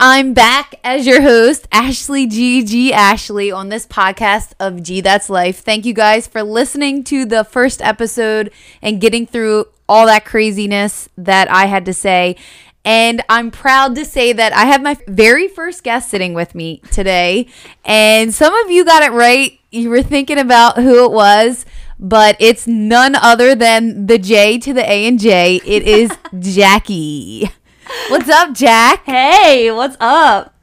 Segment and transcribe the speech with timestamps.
[0.00, 0.18] Here we are.
[0.18, 2.64] I'm back as your host, Ashley G.
[2.64, 2.92] G.
[2.92, 5.60] Ashley, on this podcast of G That's Life.
[5.60, 8.50] Thank you guys for listening to the first episode
[8.82, 12.36] and getting through all that craziness that I had to say.
[12.84, 16.82] And I'm proud to say that I have my very first guest sitting with me
[16.90, 17.46] today.
[17.84, 19.58] And some of you got it right.
[19.70, 21.66] You were thinking about who it was,
[21.98, 25.60] but it's none other than the J to the A and J.
[25.64, 27.50] It is Jackie.
[28.08, 29.04] What's up, Jack?
[29.04, 30.54] Hey, what's up?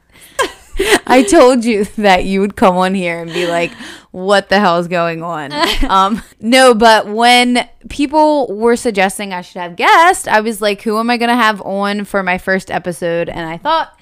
[1.06, 3.70] I told you that you would come on here and be like,
[4.12, 5.52] what the hell is going on?
[5.88, 10.98] Um, no, but when people were suggesting I should have guests, I was like, who
[10.98, 13.28] am I going to have on for my first episode?
[13.28, 13.98] And I thought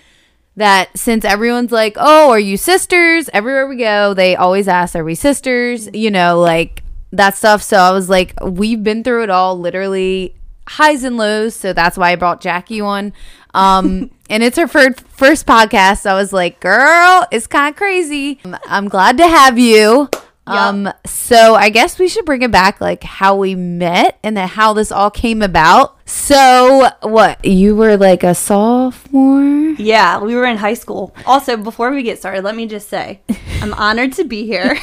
[0.57, 3.31] that since everyone's like, oh, are you sisters?
[3.33, 5.89] Everywhere we go, they always ask, are we sisters?
[5.93, 7.63] You know, like that stuff.
[7.63, 10.35] So I was like, we've been through it all, literally
[10.67, 11.55] highs and lows.
[11.55, 13.13] So that's why I brought Jackie on.
[13.55, 16.03] Um, and it's her first first podcast.
[16.03, 18.41] So I was like, girl, it's kind of crazy.
[18.45, 20.09] Um, I'm glad to have you.
[20.47, 24.47] Um, so I guess we should bring it back, like how we met and then
[24.47, 25.97] how this all came about.
[26.09, 27.45] So what?
[27.45, 29.75] You were like a sophomore?
[29.79, 31.15] Yeah, we were in high school.
[31.27, 33.21] Also, before we get started, let me just say
[33.61, 34.79] I'm honored to be here.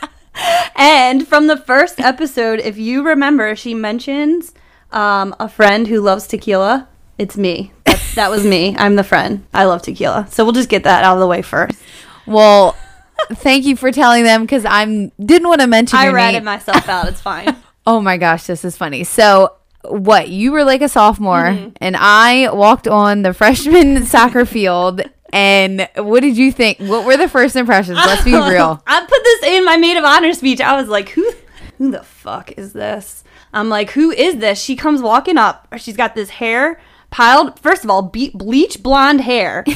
[0.76, 4.54] and from the first episode, if you remember, she mentions
[4.92, 6.88] um, a friend who loves tequila.
[7.18, 7.72] It's me.
[7.84, 8.76] That's, that was me.
[8.78, 9.46] I'm the friend.
[9.54, 10.26] I love tequila.
[10.30, 11.78] So we'll just get that out of the way first.
[12.26, 12.76] Well,
[13.32, 15.98] thank you for telling them because I'm didn't want to mention.
[15.98, 16.44] I ratted name.
[16.44, 17.08] myself out.
[17.08, 17.56] It's fine.
[17.88, 19.04] Oh my gosh, this is funny.
[19.04, 19.52] So,
[19.84, 21.68] what you were like a sophomore, Mm-hmm.
[21.76, 25.02] and I walked on the freshman soccer field.
[25.32, 26.78] And what did you think?
[26.78, 27.98] What were the first impressions?
[27.98, 28.82] Let's be real.
[28.88, 30.60] I put this in my maid of honor speech.
[30.60, 31.30] I was like, who
[31.78, 33.22] who the fuck is this?
[33.56, 34.60] I'm like, who is this?
[34.60, 35.66] She comes walking up.
[35.78, 36.78] She's got this hair
[37.10, 37.58] piled.
[37.58, 39.64] First of all, be- bleach blonde hair.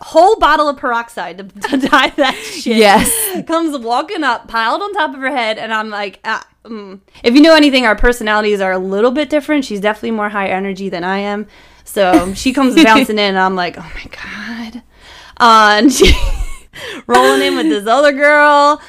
[0.00, 2.76] Whole bottle of peroxide to, to dye that shit.
[2.76, 3.46] Yes.
[3.46, 7.00] Comes walking up, piled on top of her head, and I'm like, ah, mm.
[7.24, 9.64] if you know anything, our personalities are a little bit different.
[9.64, 11.46] She's definitely more high energy than I am.
[11.84, 14.82] So she comes bouncing in, and I'm like, oh my god.
[15.36, 16.12] Uh, and she
[17.06, 18.80] rolling in with this other girl,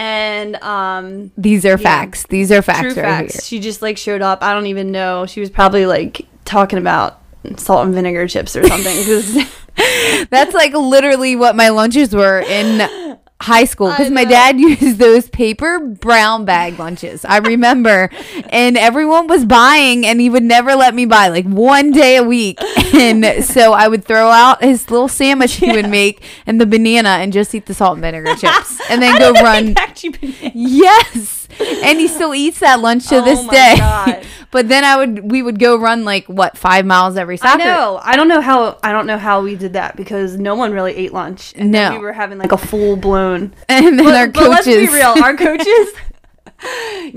[0.00, 2.24] and um, These are facts.
[2.26, 3.44] These are facts true right facts.
[3.44, 4.42] She just like showed up.
[4.42, 5.26] I don't even know.
[5.26, 7.20] She was probably like talking about
[7.58, 8.96] salt and vinegar chips or something.
[10.30, 15.28] That's like literally what my lunches were in high school because my dad used those
[15.30, 17.24] paper brown bag lunches.
[17.24, 18.10] I remember,
[18.50, 22.22] and everyone was buying, and he would never let me buy like one day a
[22.22, 22.58] week.
[22.92, 27.08] And so I would throw out his little sandwich he would make and the banana
[27.10, 29.64] and just eat the salt and vinegar chips, and then go run.
[29.74, 33.52] think that you been- Yes, and he still eats that lunch to Oh this my
[33.52, 33.74] day.
[33.78, 34.26] God.
[34.50, 37.64] but then I would we would go run like what five miles every I soccer.
[37.64, 38.00] know.
[38.02, 38.78] I don't know how.
[38.82, 41.52] I don't know how we did that because no one really ate lunch.
[41.56, 41.98] And then No.
[41.98, 43.52] we were having like a full blown.
[43.68, 45.14] And then But, our but let's be real.
[45.22, 45.66] Our coaches.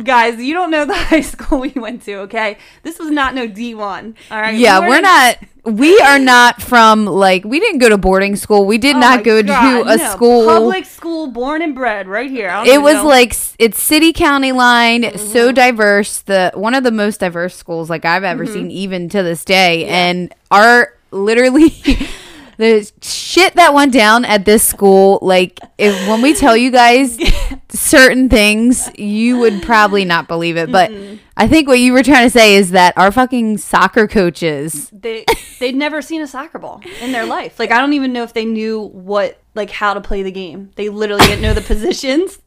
[0.03, 2.57] Guys, you don't know the high school we went to, okay?
[2.83, 4.15] This was not no D1.
[4.31, 4.55] All right.
[4.55, 8.65] yeah, We we're weren't- We are not from like we didn't go to boarding school.
[8.65, 10.09] We did Oh not go God, to a no.
[10.11, 10.45] school.
[10.47, 12.51] Public school, born and bred, right here.
[12.65, 13.07] It was know.
[13.07, 15.53] like it's city county line, so Mm-hmm.
[15.55, 16.19] diverse.
[16.21, 18.53] The one of the most diverse schools like I've ever Mm-hmm.
[18.53, 19.85] seen, even to this day.
[19.85, 21.69] And our literally
[22.57, 27.17] the shit that went down at this school, like if when we tell you guys
[27.69, 30.71] certain things, you would probably not believe it.
[30.71, 31.15] But Mm-hmm.
[31.35, 35.25] I think what you were trying to say is that our fucking soccer coaches they
[35.59, 37.57] they'd never seen a soccer ball in their life.
[37.57, 40.71] Like I don't even know if they knew what like how to play the game.
[40.75, 42.39] They literally didn't know the positions.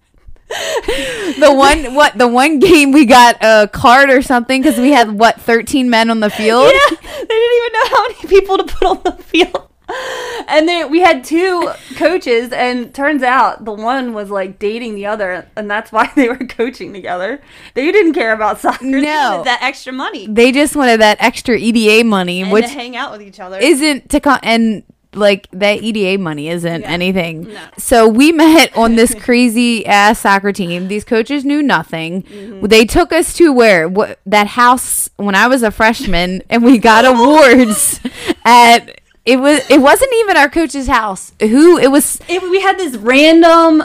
[0.48, 5.10] the one what the one game we got a card or something because we had
[5.10, 8.64] what 13 men on the field Yeah, they didn't even know how many people to
[8.64, 9.65] put on the field.
[10.48, 15.06] And then we had two coaches, and turns out the one was like dating the
[15.06, 17.40] other, and that's why they were coaching together.
[17.74, 18.84] They didn't care about soccer.
[18.84, 19.42] No.
[19.44, 23.10] that extra money they just wanted that extra eda money and which to hang out
[23.12, 23.58] with each other.
[23.58, 24.84] isn't to co- and
[25.14, 27.60] like that eda money isn't anything No.
[27.78, 32.66] so we met on this crazy ass soccer team these coaches knew nothing Mm-hmm.
[32.66, 36.76] they took us to where what that house when i was a freshman and we
[36.78, 38.00] got awards
[38.44, 42.78] at it was it wasn't even our coach's house who it was It- we had
[42.78, 43.82] this random.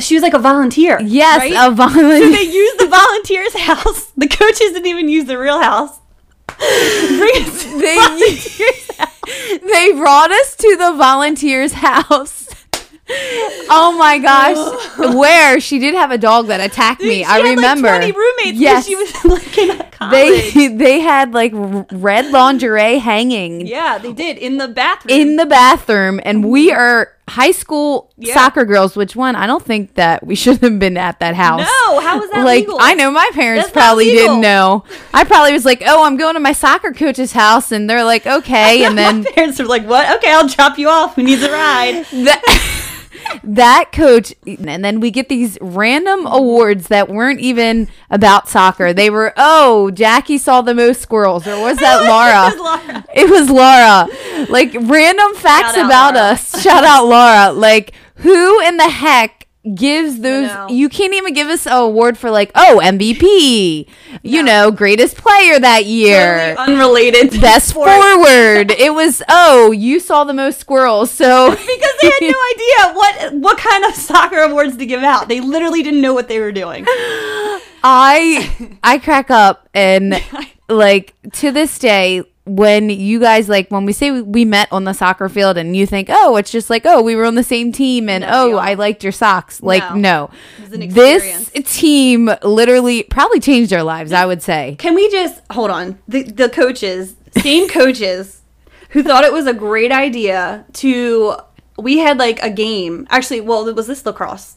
[0.00, 0.98] She was like a volunteer.
[1.02, 1.52] yes right?
[1.52, 4.12] a So volunteer they used the volunteer's house.
[4.16, 5.98] The coaches didn't even use the real house.
[6.58, 7.98] The They-
[8.96, 9.60] house.
[9.62, 12.45] they brought us to the volunteers house
[13.08, 14.98] Oh my gosh.
[15.14, 17.18] Where she did have a dog that attacked me.
[17.18, 17.88] She I had, remember.
[17.88, 18.58] Like 20 roommates.
[18.58, 18.86] Yes.
[18.86, 20.52] She was like in college.
[20.54, 25.18] they they had like red lingerie hanging yeah, they did in the bathroom.
[25.20, 26.78] in the bathroom and we mm-hmm.
[26.78, 28.34] are high school Yeah.
[28.34, 31.60] soccer girls which one I don't think that we should have been at that house.
[31.60, 32.78] no, how was that like legal?
[32.80, 34.84] I know my parents That's probably didn't know.
[35.14, 38.26] I probably was like, "Oh, I'm going to my soccer coach's house," and they're like,
[38.26, 40.16] "Okay," and then my parents are like, "What?
[40.18, 41.14] Okay, I'll drop you off.
[41.16, 42.92] Who needs a ride?" that
[43.44, 48.92] that coach and then we get these random awards that weren't even about soccer.
[48.92, 51.46] They were oh jackie saw the most squirrels.
[51.46, 53.04] Or was that laura?
[53.14, 54.06] It was Laura.
[54.08, 54.46] it was laura.
[54.50, 56.28] Like random facts about Laura.
[56.32, 56.60] us.
[56.62, 57.52] Shout out laura.
[57.52, 62.30] Like who in the heck gives those you can't even give us an award for
[62.30, 63.88] like oh mvp
[64.22, 67.40] you know greatest player that year Totally unrelated.
[67.40, 67.90] best sports.
[67.92, 71.66] forward it was oh you saw the most squirrels so because
[72.00, 75.28] they had no idea what what kind of soccer awards to give out.
[75.28, 76.84] They literally didn't know what they were doing.
[77.82, 80.22] I I crack up and
[80.68, 84.92] like to this day when you guys like when we say we met on the
[84.92, 87.72] soccer field and you think oh it's just like oh we were on the same
[87.72, 88.56] team and No, oh.
[88.56, 89.96] I liked your socks like No.
[89.96, 90.30] no,
[90.72, 95.70] It this team literally probably changed our lives I would say Can we just hold
[95.70, 95.98] on?
[96.06, 98.42] The the coaches, same coaches,
[98.90, 101.36] who thought it was a great idea to.
[101.78, 103.06] We had like a game.
[103.10, 104.56] Actually, well, was this lacrosse?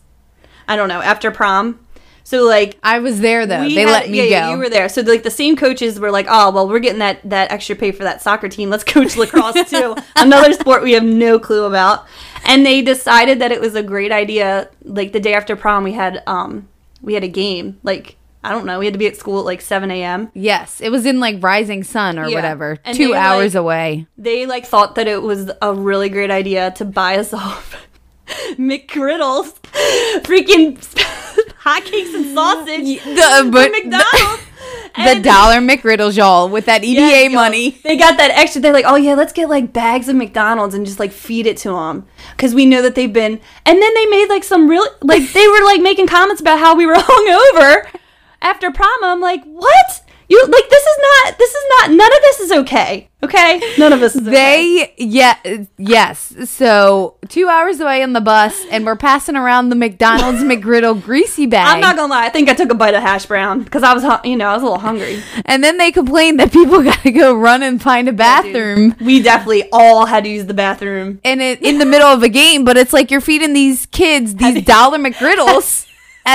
[0.68, 1.02] I don't know.
[1.02, 1.80] After prom,
[2.24, 4.70] so like I was there though they had- let me yeah, go yeah, you were
[4.70, 4.90] there.
[4.90, 7.92] So like the same coaches were like, "Oh, well, we're getting that that extra pay
[7.92, 8.70] for that soccer team.
[8.70, 12.06] Let's coach lacrosse too." Another sport we have no clue about.
[12.46, 14.70] And they decided that it was a great idea.
[14.84, 16.68] Like the day after prom, we had um
[17.02, 17.80] we had a game.
[17.84, 20.32] Like I don't know, we had to be at school at like seven a.m.
[20.34, 22.36] yes it was in like Rising Sun or Yeah.
[22.36, 26.32] whatever And two hours like- away They like thought that it was a really great
[26.32, 27.76] idea to buy us off
[28.58, 29.54] McGriddles,
[30.24, 30.78] freaking
[31.70, 34.44] hotcakes and sausage the uh, from but McDonald's.
[34.96, 37.30] the And- dollar McGriddles y'all with that EDA y'all.
[37.34, 38.62] money They got that extra.
[38.62, 41.58] They're like, oh yeah, let's get like bags of McDonald's and just like feed it
[41.58, 42.06] to them
[42.36, 43.40] because we know that they've been.
[43.66, 46.76] And then they made like some real like they were like making comments about how
[46.76, 47.86] we were hungover
[48.42, 49.04] after prom.
[49.04, 50.02] I'm like, what?
[50.30, 53.10] You like this is not this is not none of this is okay.
[53.22, 54.32] Okay, none of this is okay.
[54.32, 55.36] They yeah
[55.78, 56.34] yes.
[56.50, 61.46] So two hours away on the bus, and we're passing around the McDonald's McGriddle greasy
[61.48, 61.68] bag.
[61.68, 62.28] I'm not gonna lie.
[62.28, 64.54] I think I took a bite of hash brown because I was, you know, I
[64.54, 65.22] was a little hungry.
[65.46, 68.96] and then they complained that people got to go run and find a bathroom.
[69.02, 71.20] We definitely all had to use the bathroom.
[71.26, 74.36] and it in the middle of a game, but it's like you're feeding these kids
[74.36, 75.88] these dollar McGriddles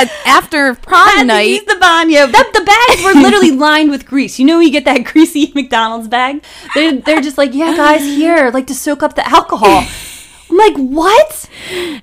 [0.02, 1.48] at after prom Had to night.
[1.48, 2.26] use the banyo.
[2.30, 4.38] The, the bags were literally lined with grease.
[4.38, 6.42] You know, you get that greasy McDonald's bag.
[6.74, 9.84] They they're just like, yeah, guys, here, like to soak up the alcohol.
[10.50, 11.50] I'm like, what?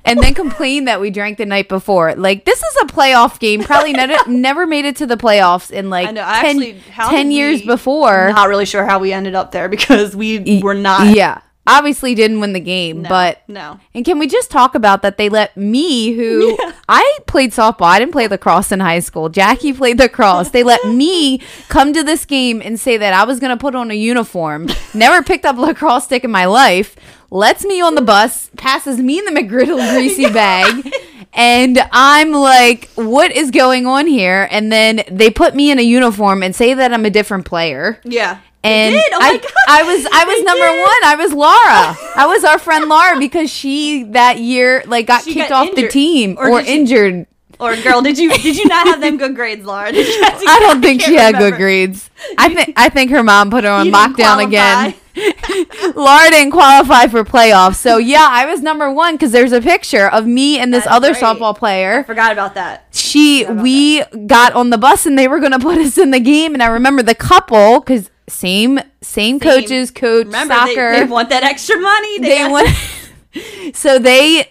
[0.03, 2.15] and then complain that we drank the night before.
[2.15, 3.61] Like this is a playoff game.
[3.63, 6.21] Probably never never made it to the playoffs in like I know.
[6.21, 8.31] 10, Actually, 10 did years we- before.
[8.33, 11.15] Not really sure how we ended up there because we Y- were not.
[11.15, 11.39] Yeah.
[11.67, 13.79] Obviously didn't win the game, No, but no.
[13.93, 16.57] And can we just talk about that they let me who
[16.89, 17.85] I played softball.
[17.85, 19.29] I didn't play lacrosse in high school.
[19.29, 20.49] Jackie played lacrosse.
[20.49, 23.75] They let me come to this game and say that I was going to put
[23.75, 24.69] on a uniform.
[24.95, 26.95] Never picked up a lacrosse stick in my life.
[27.29, 30.91] Lets me on the bus, passes me in the McGriddle greasy bag.
[31.31, 34.49] And I'm like, what is going on here?
[34.51, 38.01] And then they put me in a uniform and say that I'm a different player.
[38.03, 38.39] Yeah.
[38.63, 38.95] And.
[38.95, 39.41] Oh I.
[39.67, 40.81] I was I was They number did.
[40.81, 41.03] one.
[41.05, 41.97] I was Laura.
[42.15, 45.75] I was our friend Laura because she that year like got She kicked got off
[45.75, 47.27] the team Or or, did she- injured.
[47.59, 49.91] Or girl, did you did you not have them good grades, Laura?
[49.91, 52.09] Did you I don't think she can't had good grades.
[52.37, 54.95] I think I think her mom put her on lockdown again.
[55.95, 60.07] Laura didn't qualify for playoffs, so yeah, I was number one because there's a picture
[60.07, 61.21] of me and this That's other right.
[61.21, 62.03] softball player.
[62.03, 62.87] Forgot about that.
[62.91, 66.19] She about we got on the bus and they were gonna put us in the
[66.19, 70.91] game, and I remember the couple because same same coaches coach Remember, soccer.
[70.93, 72.19] They, they want that extra money.
[72.19, 74.49] they got- went so they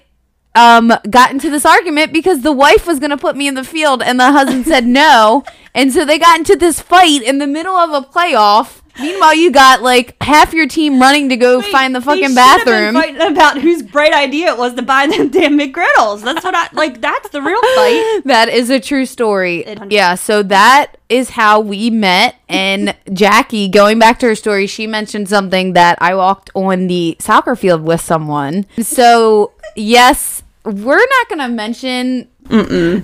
[0.54, 3.64] um got into this argument because the wife was going to put me in the
[3.64, 7.46] field and the husband said no and so they got into this fight in the
[7.46, 11.72] middle of a playoff meanwhile you got like half your team running to go Wait,
[11.72, 15.58] find the fucking bathroom Fighting about whose bright idea it was to buy them damn
[15.58, 16.22] McGriddles.
[16.22, 17.00] That's what I like.
[17.00, 18.22] That's the real fight.
[18.24, 23.98] that is a true story yeah so that is how we met and jackie going
[23.98, 28.00] back to her story she mentioned something that i walked on the soccer field with
[28.00, 32.28] someone so yes we're not gonna mention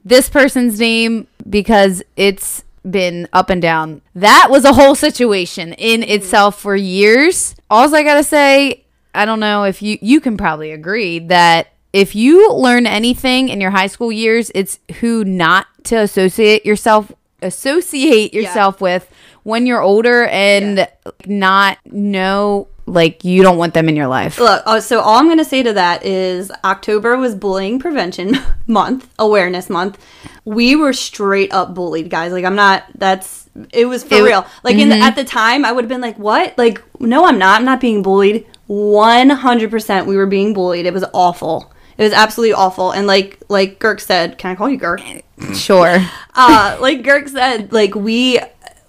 [0.05, 4.03] this person's name because it's been up and down.
[4.15, 6.11] That was a whole situation in mm-hmm.
[6.11, 7.55] itself for years.
[7.71, 12.15] All i gotta say i don't know if you you can probably agree that if
[12.15, 18.35] you learn anything in your high school years, it's who not to associate yourself associate
[18.35, 19.11] yourself with
[19.45, 20.87] when you're older and
[21.27, 24.39] not know like you don't want them in your life.
[24.39, 28.37] Look, oh, so all I'm going to say to that is October was bullying prevention
[28.67, 29.99] month, awareness month.
[30.45, 32.33] We were straight up bullied, guys.
[32.33, 34.47] Like I'm not that's it was for It- real.
[34.63, 37.39] Like in the, at the time I would have been like, "What?" Like, "No, I'm
[37.39, 37.59] not.
[37.59, 40.87] I'm not being bullied." 100% we were being bullied.
[40.87, 41.73] It was awful.
[41.99, 42.91] It was absolutely awful.
[42.93, 45.23] And like like Girk said, can I call you Girk?
[45.55, 45.99] Sure.
[46.35, 48.39] uh like Girk said, like we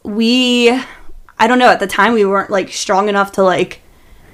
[0.03, 0.69] we
[1.39, 3.81] I don't know, at the time we weren't like strong enough to like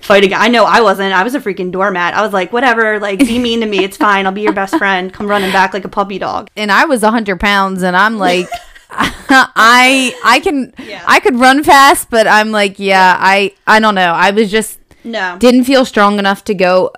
[0.03, 0.39] fight again.
[0.41, 1.13] I know I wasn't.
[1.13, 2.13] I was a freaking doormat.
[2.13, 3.83] I was like, whatever, like be mean to me.
[3.83, 4.25] It's fine.
[4.25, 5.11] I'll be your best friend.
[5.13, 6.49] Come running back like a puppy dog.
[6.55, 8.47] and I was 100 pounds and I'm like
[8.91, 11.03] I I can Yeah.
[11.07, 14.79] I could run fast but I'm like yeah I I don't know I was just
[15.03, 15.37] No.
[15.39, 16.91] didn't feel strong enough to go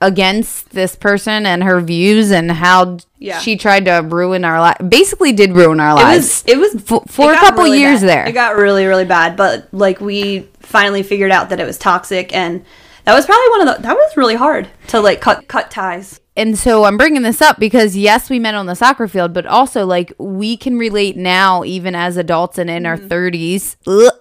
[0.00, 3.38] against this person and her views and how Yeah.
[3.38, 6.82] she tried to ruin our life basically did ruin our it lives was it was
[6.82, 8.08] for, for it a couple really years bad.
[8.08, 11.78] there It got really really bad, but like we finally figured out that it was
[11.78, 12.64] toxic and
[13.04, 16.20] that was probably one of the that was really hard to like cut cut ties.
[16.36, 19.46] and so I'm bringing this up because yes, we met on the soccer field, but
[19.46, 23.08] also like we can relate now, even as adults and in our mm-hmm.
[23.08, 24.12] 30s, ugh,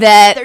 [0.00, 0.36] that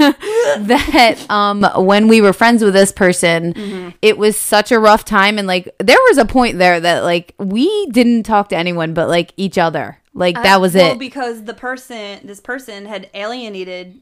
[0.58, 5.38] that um when we were friends with this person, it was such a rough time,
[5.38, 9.08] and like there was a point there that like we didn't talk to anyone but
[9.08, 10.98] like each other, like that was well, it.
[10.98, 14.00] because the person, this person had alienated,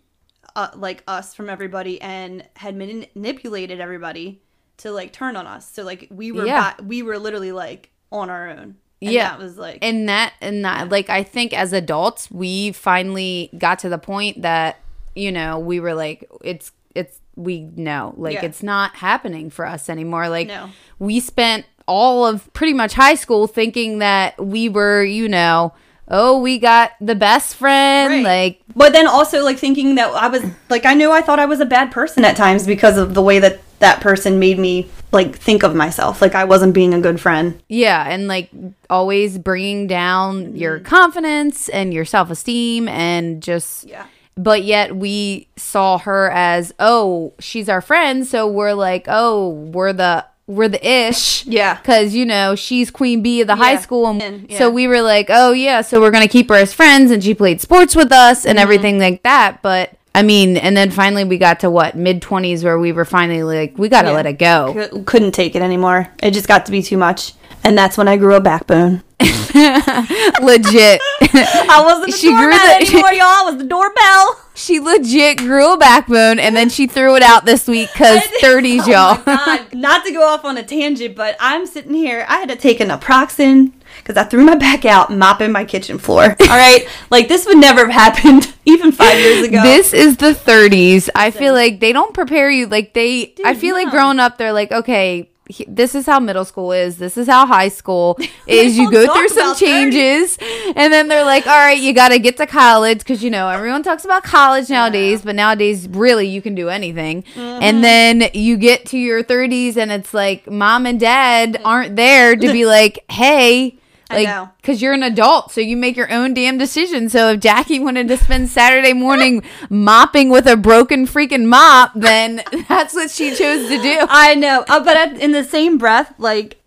[0.56, 4.40] uh, like us from everybody, and had mani- manipulated everybody
[4.78, 5.70] to like turn on us.
[5.70, 6.74] So like we were, Yeah.
[6.76, 8.76] ba- we were literally like on our own.
[9.00, 9.30] And Yeah.
[9.30, 13.78] that was like, and that and that like i think as adults we finally got
[13.80, 14.78] to the point that
[15.18, 18.44] you know we were like it's it's we know like Yeah.
[18.46, 20.70] it's not happening for us anymore like No.
[20.98, 25.72] we spent all of pretty much high school thinking that we were you know
[26.08, 28.24] oh we got the best friend Right.
[28.24, 31.46] like but then also like thinking that I was like, I knew I thought I
[31.46, 34.88] was a bad person at times because of the way that that person made me
[35.10, 36.20] like think of myself.
[36.22, 37.60] Like I wasn't being a good friend.
[37.68, 38.50] yeah and like
[38.88, 40.84] always bringing down your mm.
[40.84, 44.06] confidence and your self-esteem and just Yeah.
[44.38, 49.92] But yet we saw her as oh she's our friend so we're like oh we're
[49.92, 51.74] the we're the ish Yeah.
[51.74, 54.56] because you know she's queen bee of the high school and yeah.
[54.58, 57.34] so we were like oh yeah so we're gonna keep her as friends and she
[57.34, 58.48] played sports with us Mm-hmm.
[58.50, 62.22] and everything like that but i mean and then finally we got to what mid
[62.22, 64.14] 20s where we were finally like we gotta Yeah.
[64.14, 66.08] let it go Cou- Couldn't take it anymore.
[66.22, 67.34] It just got to be too much.
[67.64, 69.02] And that's when I grew a backbone.
[70.42, 73.22] legit I wasn't the She grew the- anymore, y'all.
[73.26, 74.40] I was the doorbell.
[74.54, 78.86] she legit grew a backbone and then she threw it out this week because 30s
[78.86, 79.74] y'all Oh my God.
[79.74, 82.24] Not to go off on a tangent, but I'm sitting here.
[82.28, 85.98] I had to take an naproxen because I threw my back out mopping my kitchen
[85.98, 86.22] floor.
[86.40, 89.62] All right, like this would never have happened even five years ago.
[89.62, 91.08] This is the 30s.
[91.14, 94.52] I feel like they don't prepare you like they I feel like growing up they're
[94.52, 96.98] like, okay, he- this is how middle school is.
[96.98, 98.76] This is how high school is.
[98.78, 99.64] you go through some about 30.
[99.66, 100.38] changes
[100.76, 103.48] and then they're like, "All right, you got to get to college cuz you know,
[103.48, 107.62] everyone talks about college nowadays, but nowadays really you can do anything." Mm-hmm.
[107.62, 111.60] And then you get to your 30s and it's like mom and dad Mm.
[111.64, 113.77] aren't there to be like, "Hey,
[114.10, 117.08] like because you're an adult, so you make your own damn decision.
[117.08, 122.42] So if Jackie wanted to spend Saturday morning mopping with a broken freaking mop, then
[122.68, 123.98] that's what she chose to do.
[124.08, 126.60] I know, uh, but in the same breath, like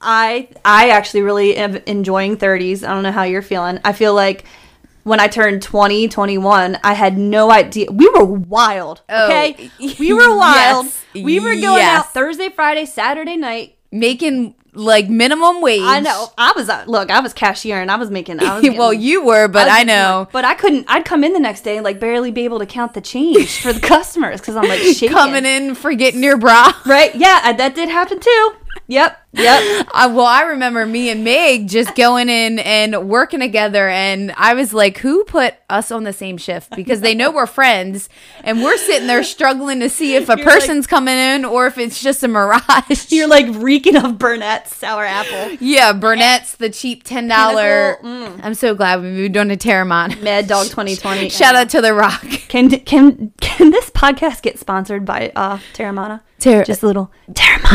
[0.00, 2.82] I, I actually really am enjoying 30s.
[2.82, 3.78] I don't know how you're feeling.
[3.84, 4.44] I feel like
[5.02, 7.86] when I turned 20, 21, I had no idea.
[7.90, 9.02] We were wild.
[9.08, 10.86] Oh, Okay, we were wild.
[10.86, 12.00] yes, We were going yes.
[12.00, 13.76] out Thursday, Friday, Saturday night.
[13.92, 15.82] Making like minimum wage.
[15.82, 16.28] I know.
[16.38, 17.10] I was uh, look.
[17.10, 18.40] I was cashier and I was making.
[18.40, 20.28] I was well, you were, but was I know.
[20.32, 20.86] But I couldn't.
[20.88, 23.60] I'd come in the next day and like barely be able to count the change
[23.60, 25.08] for the customers because I'm like shaking.
[25.20, 26.72] Coming in, forgetting your bra.
[26.86, 27.14] Right?
[27.14, 28.52] Yeah, that did happen too.
[28.86, 29.16] Yep.
[29.32, 29.86] Yep.
[29.94, 34.54] Uh, well, I remember me and Meg just going in and working together, and I
[34.54, 38.08] was like, "Who put us on the same shift?" Because they know we're friends,
[38.42, 41.68] and we're sitting there struggling to see if a You're like- person's coming in or
[41.68, 43.06] if it's just a mirage.
[43.12, 45.56] You're like reeking of Burnett's sour apple.
[45.60, 47.98] yeah, Burnett's the cheap ten dollar.
[48.02, 50.20] Pinnacle, I'm so glad we moved on to Terramon.
[50.24, 51.28] Mad Dog 2020.
[51.28, 52.24] Shout out to the Rock.
[52.48, 56.22] Can can can this podcast get sponsored by uh Teremana?
[56.40, 57.12] Ter- Just a little.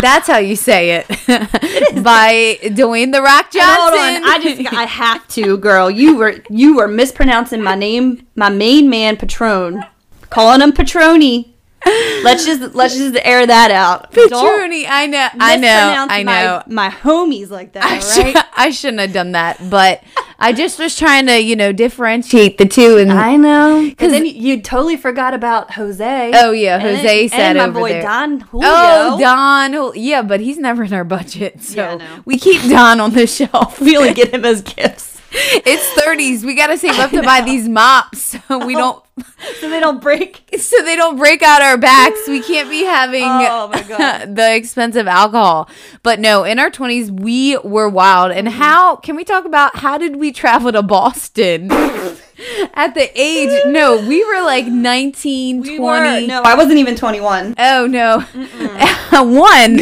[0.02, 1.08] That's how you say it.
[2.04, 3.78] By Dwayne the Rock Johnson.
[3.80, 5.90] Hold on, I just I have to, girl.
[5.90, 9.84] You were you were mispronouncing my name, my main man Patron,
[10.30, 11.54] calling him Patroni.
[11.86, 14.12] Let's just let's just air that out.
[14.12, 14.32] Don't
[14.88, 15.28] I know.
[15.40, 16.08] I know.
[16.10, 16.64] I know.
[16.68, 18.46] My, my homies like that, I, right?
[18.58, 20.04] I shouldn't have done that, but
[20.40, 22.98] I just was trying to, you know, differentiate the two.
[22.98, 23.86] And I know.
[23.88, 26.32] Because then you, you totally forgot about Jose.
[26.36, 28.02] Oh, yeah, And- Jose sat and my over boy there.
[28.02, 28.68] Don Julio.
[28.70, 29.92] oh, Don.
[29.96, 33.80] Yeah, but he's never in our budget, so Yeah, we keep Don on the shelf.
[33.80, 35.15] We only get him as gifts.
[35.66, 36.46] it's thirties.
[36.46, 39.04] We gotta save up to buy these mops, so we don't,
[39.60, 40.44] so they don't break.
[40.60, 42.28] so they don't break out our backs.
[42.28, 44.36] We can't be having Oh, my God.
[44.36, 45.70] the expensive alcohol.
[46.04, 48.32] But no, in our twenties, we were wild.
[48.32, 48.58] And Mm-hmm.
[48.62, 51.70] how can we talk about how did we travel to Boston?
[52.74, 55.80] At the age, no, we were like 19, We 20.
[56.24, 56.28] were.
[56.28, 57.56] No, I wasn't even 21.
[57.58, 58.20] Oh no.
[59.24, 59.80] one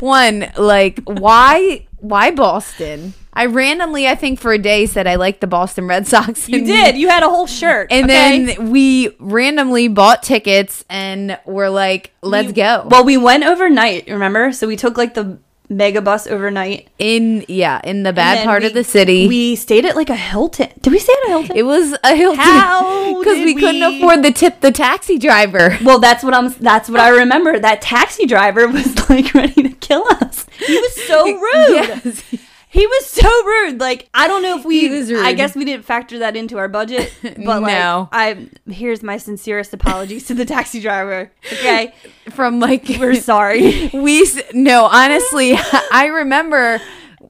[0.00, 3.14] one like why why Boston?
[3.38, 6.48] I randomly I think for a day said I like the Boston Red Sox.
[6.48, 6.96] You did.
[6.96, 7.92] You had a whole shirt.
[7.92, 8.44] And okay?
[8.54, 12.86] then we randomly bought tickets and we're like, let's We- go.
[12.90, 14.52] Well, we went overnight, remember?
[14.52, 15.38] So we took like the
[15.70, 16.88] mega bus overnight.
[16.98, 19.28] in yeah, in the bad part we- of the city.
[19.28, 20.70] We stayed at like a Hilton.
[20.80, 21.56] Did we stay at a Hilton?
[21.56, 25.76] it was a Hilton How because did we couldn't afford the tip the taxi driver.
[25.84, 26.48] well, that's what I'm.
[26.54, 27.58] That's what I remember.
[27.58, 30.46] That taxi driver was like ready to kill us.
[30.66, 31.68] He was so rude.
[32.04, 32.24] Yes.
[32.70, 33.80] He was so rude.
[33.80, 34.80] Like I don't know if we.
[34.80, 37.12] He was I guess we didn't factor that into our budget.
[37.22, 38.08] But like, No.
[38.12, 41.30] I here's my sincerest apologies to the taxi driver.
[41.52, 41.94] Okay,
[42.30, 43.88] From like we're sorry.
[43.94, 45.54] we no honestly
[45.92, 46.80] i remember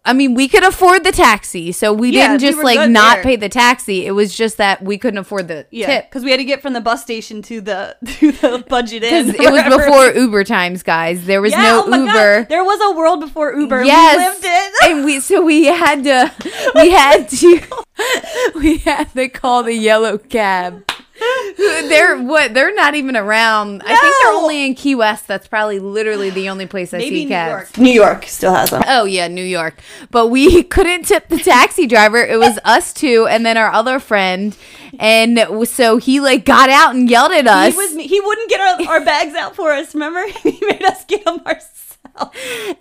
[0.09, 3.17] i mean we could afford the taxi so we Yeah, didn't just were like not
[3.17, 3.23] there.
[3.25, 4.07] pay the taxi.
[4.07, 6.11] It was just that we couldn't afford the Yeah, tip.
[6.11, 9.27] because we had to get from the bus station to the to the budget in.
[9.29, 11.27] because it was before uber times guys.
[11.27, 12.47] There was Yeah, no oh my God, uber.
[12.49, 13.85] There was a world before Uber.
[13.85, 14.43] yes.
[14.83, 16.33] we and we so we had to
[16.75, 17.61] we had to
[18.57, 20.85] we had to call the yellow cab
[21.57, 25.79] they're what they're not even around i think they're only in key west that's probably
[25.79, 27.79] literally the only place i Maybe see New cabs York.
[27.79, 28.83] New York still has them.
[28.87, 29.75] Oh yeah, New York.
[30.11, 32.19] But we couldn't tip the taxi driver.
[32.19, 34.57] It was us two and then our other friend.
[34.99, 37.75] And so he like got out and yelled at us.
[37.75, 39.95] He was he wouldn't get our, our bags out for us.
[39.95, 41.88] Remember, he made us get them ourselves.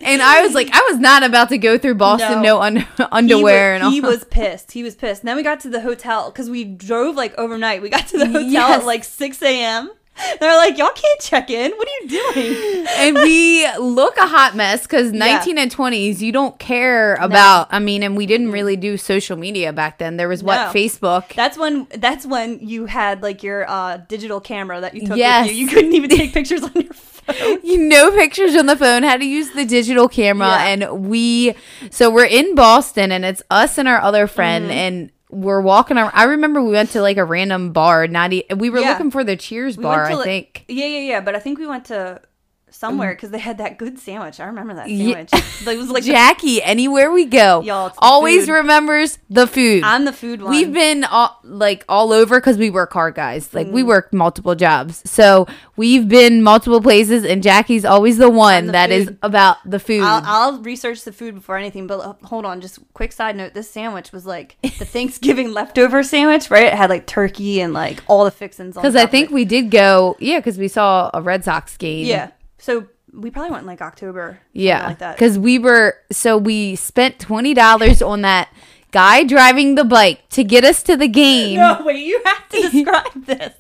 [0.02, 2.62] And I was like, I was not about to go through Boston no, No.
[2.62, 3.92] un- He underwear and all.
[3.92, 4.72] he was pissed.
[4.72, 5.22] He was pissed.
[5.22, 7.82] And then we got to the hotel because we drove like overnight.
[7.82, 8.82] We got to the hotel Yes.
[8.82, 9.92] at like six a.m.
[10.40, 11.72] They're like, y'all can't check in.
[11.74, 12.88] What are you doing?
[12.98, 17.68] and we look a hot mess because 19 and 20s, you don't care about.
[17.70, 20.18] I mean, and we didn't really do social media back then.
[20.18, 20.74] There was what No.
[20.74, 21.36] Facebook.
[21.36, 25.46] That's when that's when you had like your uh, digital camera that you took Yes.
[25.50, 25.66] with you.
[25.66, 27.17] You couldn't even take pictures on your phone.
[27.64, 30.66] you know pictures on the phone how to use the digital camera Yeah.
[30.68, 31.54] and we
[31.92, 34.72] so we're in boston and it's us and our other friend Mm-hmm.
[34.72, 38.46] and we're walking around i remember we went to like a random bar not e-
[38.56, 38.92] we were Yeah.
[38.92, 41.20] looking for the cheers We bar went to, i like- think Yeah, yeah, yeah.
[41.22, 42.22] But I think we went to
[42.70, 44.40] somewhere because they had that good sandwich.
[44.40, 45.26] I remember that Yeah.
[45.26, 45.68] sandwich.
[45.68, 48.54] It was like the- jackie anywhere we go Y'all, always food.
[48.54, 50.52] remembers the food I'm the food one.
[50.52, 53.54] We've been all, like all over because we work hard, guys.
[53.54, 53.72] Like Mm.
[53.72, 57.24] we work multiple jobs, so we've been multiple places.
[57.24, 59.18] And Jackie's always the one the that is food.
[59.24, 60.04] about the food.
[60.04, 62.62] I'll, I'll research the food before anything, but uh, hold on.
[62.62, 66.66] Just quick side note: this sandwich was like the Thanksgiving leftover sandwich, right?
[66.66, 68.76] It had like turkey and like all the fixings.
[68.76, 72.06] Because I think we did go, yeah, because we saw a Red Sox game.
[72.06, 72.32] yeah.
[72.58, 74.40] So we probably went in like October.
[74.54, 74.88] Yeah.
[74.88, 75.16] like that.
[75.16, 78.50] Because we were, so we spent $20 on that
[78.92, 81.58] guy driving the bike to get us to the game.
[81.58, 83.54] No, wait, you have to describe this.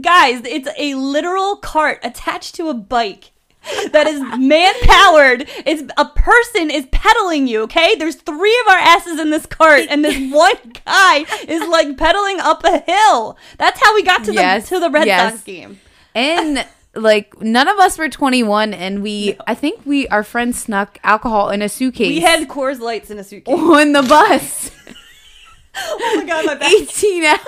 [0.00, 3.32] Guys, it's a literal cart attached to a bike
[3.92, 5.48] that is man powered.
[5.66, 7.94] It's a person is pedaling you, okay?
[7.96, 10.56] There's three of our asses in this cart, and this one
[10.86, 13.36] guy is like pedaling up a hill.
[13.58, 15.32] That's how we got to Yes, the to the Red yes.
[15.32, 15.80] Sox game.
[16.14, 20.98] And like none of us were 21 and we, I think we, our friends snuck
[21.04, 22.08] alcohol in a suitcase.
[22.08, 23.54] We had Coors Lights in a suitcase.
[23.58, 24.70] on the bus.
[25.72, 26.70] Oh my god, my back.
[26.72, 27.38] 18 hours.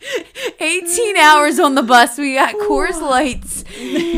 [0.60, 2.18] 18 hours on the bus.
[2.18, 3.64] We got Coors Lights.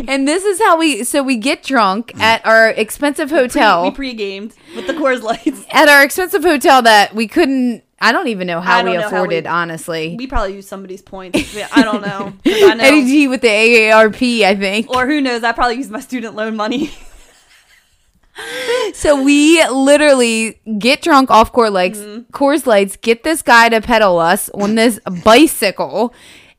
[0.08, 3.84] And this is how we so we get drunk at our expensive hotel.
[3.84, 5.64] We pre-gamed with the Coors Lights.
[5.70, 9.06] at our expensive hotel that we couldn't I don't even know how we know how
[9.06, 10.14] afforded, we- honestly.
[10.18, 11.56] We probably used somebody's points.
[11.74, 12.32] I don't know.
[12.46, 12.84] I know.
[12.84, 14.90] Eddie G with the AARP, I think.
[14.90, 15.42] Or who knows?
[15.42, 16.90] I probably used my student loan money.
[18.94, 22.32] So we literally get drunk off Coors Lights, Mm-hmm.
[22.32, 26.12] Coors Lights, get this guy to pedal us on this bicycle,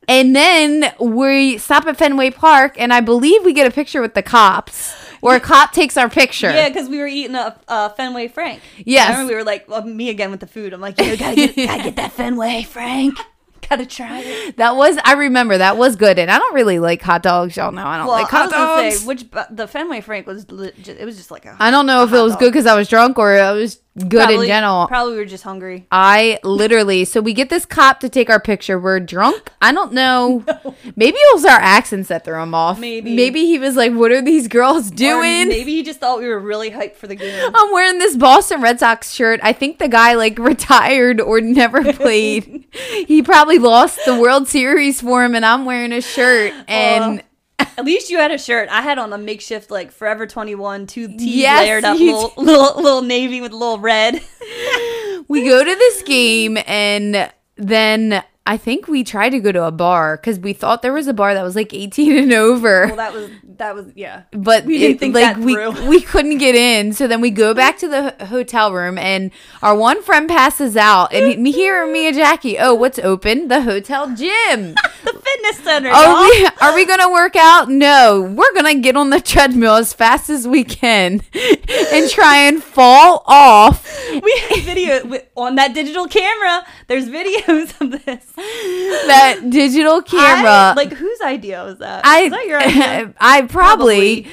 [0.08, 4.14] and then we stop at Fenway Park, and I believe we get a picture with
[4.14, 6.50] the cops, where a cop takes our picture.
[6.50, 8.60] Yeah, because we were eating a, a uh, Fenway Frank.
[8.78, 9.28] Yes.
[9.28, 10.72] We were like, well, me again with the food.
[10.72, 13.18] I'm like, you gotta get, gotta get that Fenway Frank.
[13.68, 14.58] Gotta try it.
[14.58, 17.56] That was I remember that was good, and I don't really like hot dogs.
[17.56, 19.00] Y'all know I don't Well, like I hot dogs.
[19.00, 20.44] say which the Fenway Frank was.
[20.48, 21.56] It was just like a.
[21.58, 24.30] I don't know if it was good because I was drunk or it was good
[24.30, 24.86] in general.
[24.86, 25.86] Probably we were just hungry.
[25.90, 28.78] I literally, so we get this cop to take our picture.
[28.78, 29.50] We're drunk.
[29.62, 30.44] I don't know.
[30.96, 32.78] Maybe it was our accents that threw him off.
[32.78, 33.14] Maybe.
[33.16, 36.28] Maybe he was like, "What are these girls Or doing?" maybe he just thought we
[36.28, 37.50] were really hyped for the game.
[37.54, 39.40] I'm wearing this Boston Red Sox shirt.
[39.42, 42.64] I think the guy like retired or never played.
[43.06, 46.52] he probably lost the World Series for him, and I'm wearing a shirt.
[46.68, 47.22] And
[47.58, 48.68] At least you had a shirt.
[48.70, 52.82] I had on a makeshift like Forever 21 two T's Yes, layered up little, little
[52.82, 54.14] little navy with a little red.
[55.28, 59.72] we go to this game, and then I think we tried to go to a
[59.72, 62.86] bar because we thought there was a bar that was like 18 and over.
[62.86, 64.22] well, that was that was yeah.
[64.32, 65.88] but We didn't it- think like that we through.
[65.88, 69.30] we couldn't get in so then we go back to the hotel room and
[69.62, 73.62] our one friend passes out and me here me and jackie oh what's open the
[73.62, 75.88] hotel gym The fitness center.
[75.88, 79.94] are we are we gonna work out no we're gonna get on the treadmill as
[79.94, 81.22] fast as we can
[81.92, 83.86] and try and fall off
[84.22, 86.64] we have video on that digital camera.
[86.86, 88.32] There's videos of this.
[89.06, 92.04] that digital camera I- like whose idea was that?
[92.04, 93.14] I, Is that your idea?
[93.20, 94.26] I probably,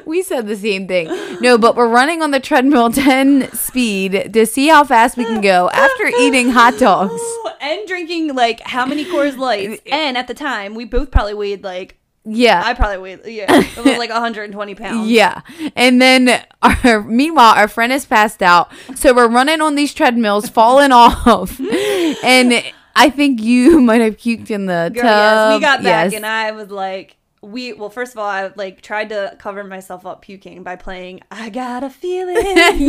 [0.06, 1.08] we said the same thing.
[1.40, 5.40] No, but we're running on the treadmill 10 speed to see how fast we can
[5.40, 7.20] go after eating hot dogs.
[7.60, 9.80] And drinking like how many Coors Lights?
[9.90, 12.62] And at the time, we both probably weighed like Yeah.
[12.64, 15.10] I probably weighed yeah, it was like 120 pounds.
[15.10, 15.42] yeah.
[15.76, 18.70] And then our meanwhile our friend is passed out.
[18.94, 21.60] So we're running on these treadmills falling off.
[21.60, 22.62] And
[22.96, 25.04] I think you might have puked in the Girl, tub.
[25.04, 26.14] yes, we got back Yes.
[26.14, 30.06] and I was like, we well, first of all, I like tried to cover myself
[30.06, 32.36] up puking by playing "I Gotta Feeling."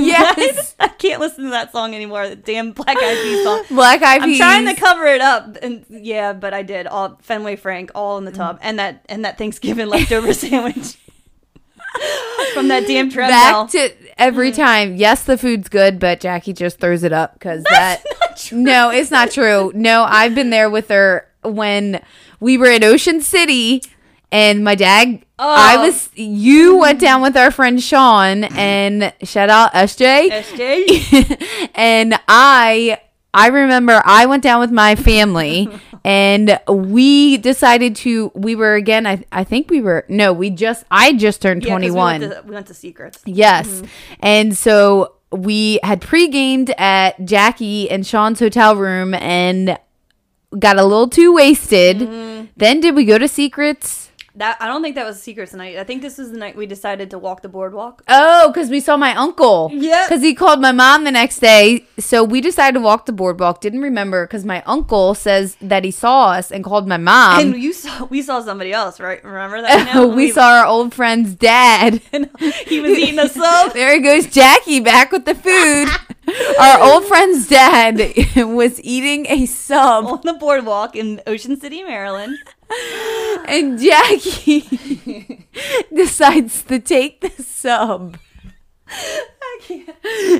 [0.06, 0.76] Yes.
[0.80, 2.28] I can't listen to that song anymore.
[2.30, 3.63] The damn Black Eyed Peas song.
[3.72, 7.18] Black Eyed peas I'm trying to cover it up, and yeah, but I did all
[7.22, 8.58] Fenway Frank all in the Mm.
[8.62, 10.98] and that and that Thanksgiving leftover sandwich
[12.54, 13.63] from that damn treadmill.
[13.65, 14.96] back to every time.
[14.96, 18.04] Yes, the food's good, but Jackie just throws it up because that.
[18.20, 18.58] not true.
[18.62, 19.72] No, it's not true.
[19.74, 22.02] No, I've been there with her when
[22.39, 23.82] we were in Ocean City,
[24.32, 25.26] and my dad.
[25.38, 25.82] I Oh.
[25.82, 26.10] was.
[26.16, 30.30] You went down with our friend Sean, and shout out SJ.
[30.30, 31.70] SJ.
[31.76, 33.00] and I
[33.34, 35.68] I remember I went down with my family
[36.06, 40.86] and we decided to we were again I I think we were no we just
[40.90, 43.20] I just turned Yeah, 'cause 21 We went, to, we went to Secrets.
[43.26, 43.86] yes mm-hmm.
[44.22, 49.78] and so we had pre-gamed at Jackie and Sean's hotel room and
[50.58, 52.46] got a little too wasted mm-hmm.
[52.56, 54.05] then did we go to Secrets
[54.38, 55.78] That I don't think that was Secrets night.
[55.78, 58.04] I think this was the night we decided to walk the boardwalk.
[58.10, 59.69] Oh, because we saw my uncle.
[59.74, 60.06] Yeah.
[60.08, 61.86] Because he called my mom the next day.
[62.00, 63.62] So we decided to walk the boardwalk.
[63.62, 67.39] Didn't remember because my uncle says that he saw us and called my mom.
[67.39, 69.24] and you saw we saw somebody else, right?
[69.24, 69.86] Remember that?
[69.93, 70.06] now?
[70.06, 72.02] we saw our old friend's dad.
[72.65, 73.74] he was eating a sub.
[73.74, 75.88] There goes Jackie back with the food.
[76.60, 77.98] our old friend's dad
[78.36, 82.38] was eating a sub, on the boardwalk in Ocean City, Maryland.
[83.47, 85.47] and Jackie
[85.95, 88.17] decides to take the sub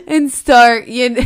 [0.08, 1.24] and start you know,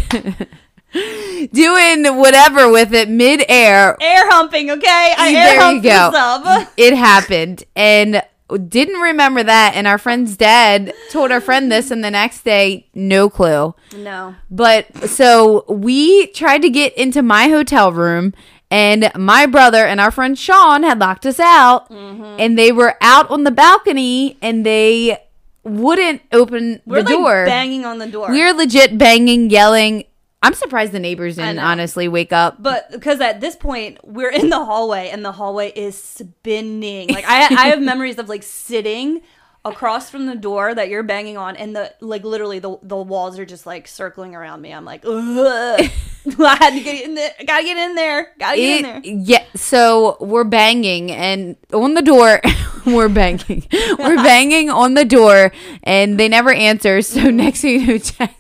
[1.52, 3.50] doing whatever with it midair.
[3.50, 5.14] Air Air humping, okay?
[5.18, 5.90] I There air you humped go.
[5.90, 6.68] the sub.
[6.78, 8.22] It happened and
[8.68, 9.74] didn't remember that.
[9.76, 13.76] And our friend's dad told our friend this, and the next day, no clue.
[13.96, 14.36] No.
[14.50, 18.34] But so we tried to get into my hotel room,
[18.72, 22.40] and my brother and our friend Sean had locked us out, Mm-hmm.
[22.40, 25.18] and they were out on the balcony, and they
[25.64, 27.46] wouldn't open We're the like door.
[27.46, 28.30] banging on the door.
[28.30, 30.06] We're legit banging, yelling.
[30.42, 32.64] I'm surprised the neighbors didn't honestly wake up.
[32.64, 37.10] But because at this point we're in the hallway and the hallway is spinning.
[37.10, 39.22] Like I, I have memories of like sitting
[39.66, 43.38] across from the door that you're banging on, and the like literally the the walls
[43.40, 44.74] are just like circling around me.
[44.74, 45.90] I'm like, Ugh.
[46.40, 47.32] I had to get in there.
[47.46, 48.34] Gotta get in there.
[48.40, 49.02] Gotta get in there.
[49.04, 52.42] Yeah, so we're banging and on the door.
[52.86, 53.66] we're banging.
[53.98, 55.52] We're banging on the door,
[55.84, 57.02] and they never answer.
[57.02, 58.36] So next thing you know, Jack,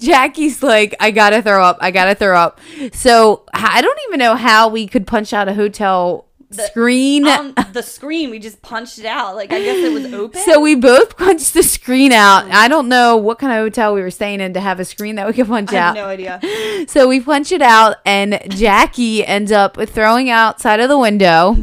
[0.00, 1.78] Jackie's like, "I gotta throw up.
[1.80, 2.60] I gotta throw up."
[2.92, 7.26] So I don't even know how we could punch out a hotel screen.
[7.26, 9.34] On the screen, we just punched it out.
[9.36, 10.40] Like I guess it was open.
[10.42, 12.46] so we both punched the screen out.
[12.46, 12.50] Oh.
[12.52, 15.16] I don't know what kind of hotel we were staying in to have a screen
[15.16, 16.00] that we could punch I have out.
[16.00, 16.40] no idea.
[16.88, 21.56] So we punch it out, and Jackie ends up throwing outside of the window.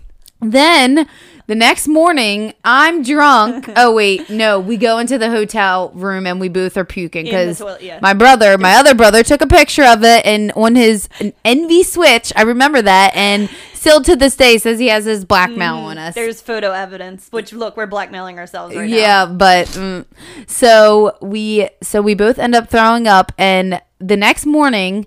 [0.40, 1.08] then
[1.46, 3.68] The next morning, I'm drunk.
[3.76, 7.62] oh wait, no, we go into the hotel room and we both are puking because
[7.80, 7.98] yeah.
[8.00, 11.08] my brother, my other brother, took a picture of it and on his
[11.44, 15.74] Envy Switch, I remember that, and still to this day says he has his blackmail
[15.76, 16.12] on us.
[16.12, 18.96] Mm, There's photo evidence, which look, we're blackmailing ourselves right now.
[18.96, 20.06] yeah, but mm,
[20.46, 25.06] so we so we both end up throwing up, and the next morning.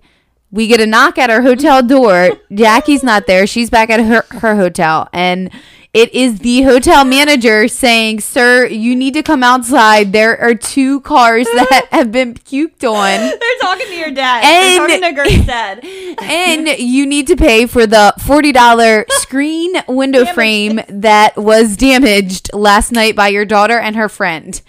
[0.50, 2.30] We get a knock at our hotel door.
[2.54, 3.46] Jackie's not there.
[3.46, 5.10] She's back at her, her hotel.
[5.12, 5.52] And
[5.98, 10.14] it is the hotel manager saying, Sir, you need to come outside.
[10.14, 13.20] There are two cars that have been puked on.
[13.20, 14.44] They're talking to your dad.
[14.44, 15.84] And- They're talking to Gert's dad.
[16.22, 20.36] And you need to pay for the $40 screen window Damaged.
[20.36, 24.62] frame that was damaged last night by your daughter and her friend.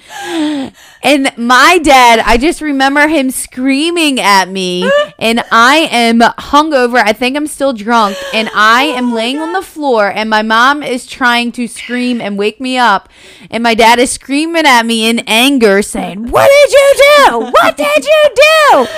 [1.03, 6.97] And my dad, I just remember him screaming at me, and I am hungover.
[7.03, 10.43] I think I'm still drunk, and I oh am laying on the floor, and my
[10.43, 13.09] mom is trying to scream and wake me up,
[13.51, 17.39] and my dad is screaming at me in anger, saying, "What did you do?
[17.41, 18.87] What did you do?"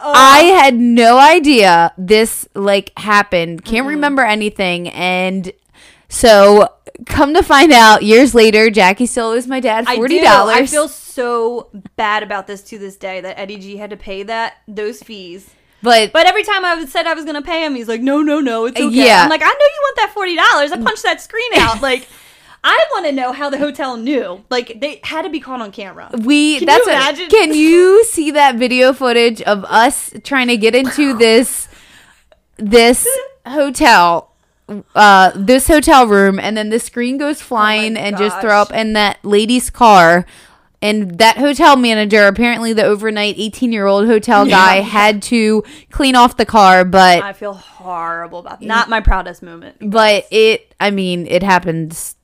[0.00, 0.58] I oh.
[0.58, 3.64] had no idea this like happened.
[3.64, 5.52] Can't remember anything, and
[6.08, 6.68] so
[7.06, 10.24] come to find out, years later, Jackie still owes my dad I forty do.
[10.24, 10.56] dollars.
[10.56, 14.22] I feel so bad about this to this day that Eddie G had to pay
[14.24, 15.50] that those fees.
[15.84, 18.40] But But every time I said I was gonna pay him, he's like, "No, no,
[18.40, 19.22] no, it's okay." Yeah.
[19.22, 20.72] I'm like, "I know you want that forty dollars.
[20.72, 22.08] I punched that screen out." Like,
[22.64, 24.42] I want to know how the hotel knew.
[24.50, 26.08] Like, they had to be caught on camera.
[26.18, 27.28] we Can that's you a- imagine?
[27.28, 31.68] can you see that video footage of us trying to get into this
[32.56, 33.06] this
[33.46, 34.30] hotel
[34.94, 38.94] uh this hotel room and then the screen goes flying and just throw up in
[38.94, 40.24] that lady's car
[40.84, 44.82] and that hotel manager apparently the overnight 18 year old hotel guy Yeah.
[44.82, 48.66] had to clean off the car but I feel horrible about that.
[48.66, 49.76] Not my proudest moment.
[49.80, 52.16] but it i mean it happens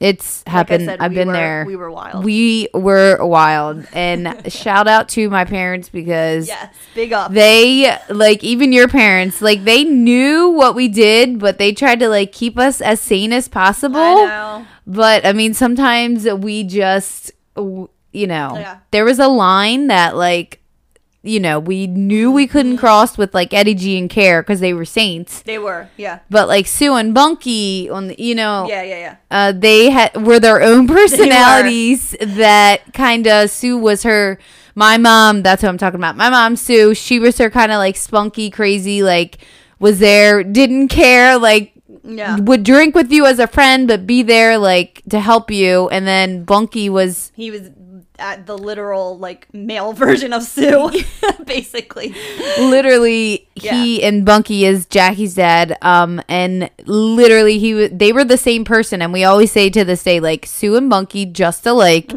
[0.00, 2.24] it's Like I happened said, i've we been were- there We were wild.
[2.24, 7.30] we were wild and shout out to my parents because yes, big up.
[7.32, 12.08] they like even your parents like they knew what we did but they tried to
[12.08, 14.66] like keep us as sane as possible I know.
[14.84, 18.78] but i mean sometimes we just you know Yeah.
[18.90, 20.60] there was a line that like
[21.22, 22.52] you know we knew we Mm-hmm.
[22.52, 25.88] couldn't cross with like eddie g and care because they were saints They were.
[25.96, 26.18] Yeah.
[26.30, 28.82] but like sue and bunky on the you know Yeah.
[28.82, 28.98] Yeah.
[28.98, 29.16] Yeah.
[29.30, 34.38] uh, they had were their own personalities that kind of Sue was her
[34.74, 37.78] my mom that's who I'm talking about my mom Sue she was her kind of
[37.78, 39.38] like spunky crazy like
[39.78, 41.73] was there didn't care like
[42.06, 42.36] Yeah.
[42.36, 45.88] would drink with you as a friend but be there like to help you.
[45.88, 47.70] And then Bunky was He was
[48.18, 50.90] at the literal like male version of Sue,
[51.46, 52.14] basically.
[52.58, 58.36] literally he and Bunky is Jackie's dad um and literally he was they were the
[58.36, 59.00] same person.
[59.02, 62.12] And we always say to this day like Sue and Bunky just alike.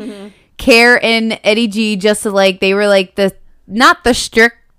[0.57, 2.59] Care and Eddie G just alike.
[2.59, 3.33] They were like the
[3.67, 4.13] not the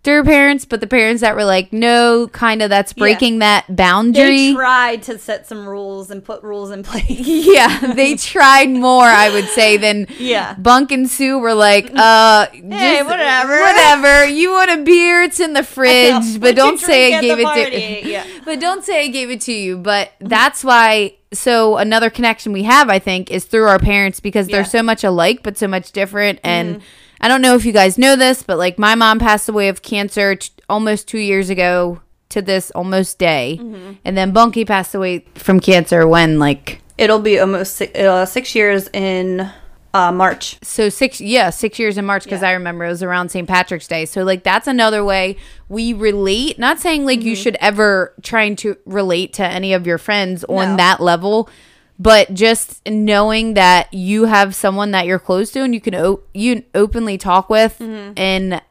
[0.09, 4.49] stricter parents but the parents that were like no kind of that's breaking that boundary.
[4.49, 7.05] They tried to set some rules and put rules in place.
[7.11, 10.55] yeah they tried more I would say than Yeah.
[10.55, 12.61] Bunk and Sue were like, uh, Hey,
[12.99, 13.61] just whatever.
[13.61, 14.25] whatever.
[14.27, 15.23] You want a beer?
[15.23, 17.71] It's in the fridge, but don't say I gave it party?
[18.03, 18.09] to.
[18.09, 18.27] Yeah.
[18.45, 19.77] But don't say I gave it to you.
[19.79, 21.15] But that's why.
[21.33, 24.71] So another connection we have, I think, is through our parents because they're Mm-hmm.
[24.71, 26.39] so much alike but so much different.
[26.43, 26.81] And
[27.21, 29.83] I don't know if you guys know this, but like my mom passed away of
[29.83, 32.01] cancer t- almost two years ago
[32.31, 33.93] to this almost day, Mm-hmm.
[34.05, 38.55] and then Bunky passed away from cancer when like It'll be almost six, uh, six
[38.55, 39.51] years in
[39.95, 40.59] uh, March.
[40.63, 42.51] so six yeah six years in march because Yeah.
[42.51, 45.37] i remember it was around st patrick's day so like that's another way
[45.71, 47.29] we relate not saying like Mm-hmm.
[47.29, 50.77] you should ever trying to relate to any of your friends on No.
[50.77, 51.49] that level
[51.99, 56.21] but just knowing that you have someone that you're close to and you can o-
[56.35, 58.13] you openly talk with Mm-hmm.
[58.17, 58.63] and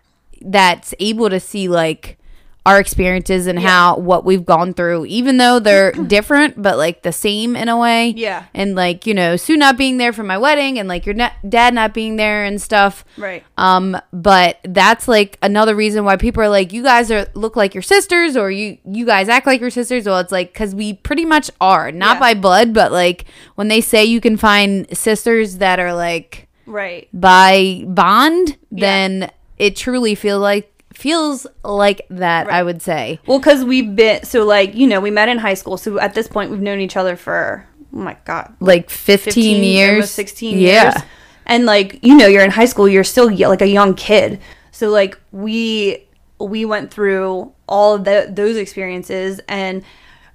[0.41, 2.17] that's able to see like
[2.67, 7.13] our experiences and how what we've gone through even though they're different but like the
[7.13, 8.43] same in a way Yeah.
[8.53, 11.31] and like you know sue not being there for my wedding and like your na-
[11.47, 13.43] dad not being there and stuff Right.
[13.57, 17.73] um but that's like another reason why people are like you guys are look like
[17.73, 20.93] your sisters or you you guys act like your sisters well it's like because we
[20.93, 22.19] pretty much are not Yeah.
[22.19, 23.23] by blood but like
[23.55, 27.07] when they say you can find sisters that are like Right.
[27.13, 28.79] by bond Yeah.
[28.81, 33.19] then it truly feel like feels like that i would say.
[33.27, 36.15] Well, because we've been so like you know we met in high school, so at
[36.15, 40.57] this point we've known each other for oh my god, like 15, years almost sixteen
[40.57, 40.91] yeah.
[40.91, 40.95] Years,
[41.45, 44.89] and like you know you're in high school, you're still like a young kid, so
[44.89, 46.07] like we
[46.39, 49.83] we went through all of the, those experiences and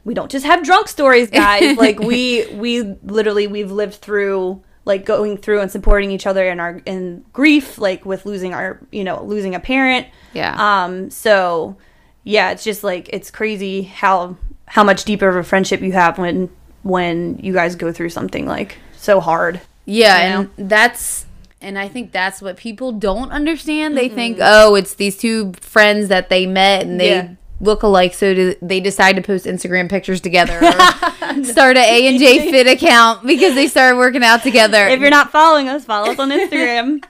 [0.04, 1.76] we don't just have drunk stories, guys.
[1.86, 6.60] like we we literally we've lived through like going through and supporting each other in
[6.60, 10.06] our in grief, like with losing our you know losing a parent.
[10.32, 10.54] Yeah.
[10.58, 11.10] Um.
[11.10, 11.76] So
[12.24, 16.18] yeah, it's just like it's crazy how how much deeper of a friendship you have
[16.18, 16.50] when
[16.82, 19.60] when you guys go through something like so hard.
[19.84, 21.26] Yeah, you and that's
[21.60, 23.96] and I think that's what people don't understand.
[23.96, 27.28] They think, oh, it's these two friends that they met and they Yeah.
[27.62, 30.72] Look alike, so do, they decide to post Instagram pictures together or
[31.44, 34.86] start an A and J Fit account because they started working out together.
[34.88, 37.02] If you're not following us, follow us on Instagram.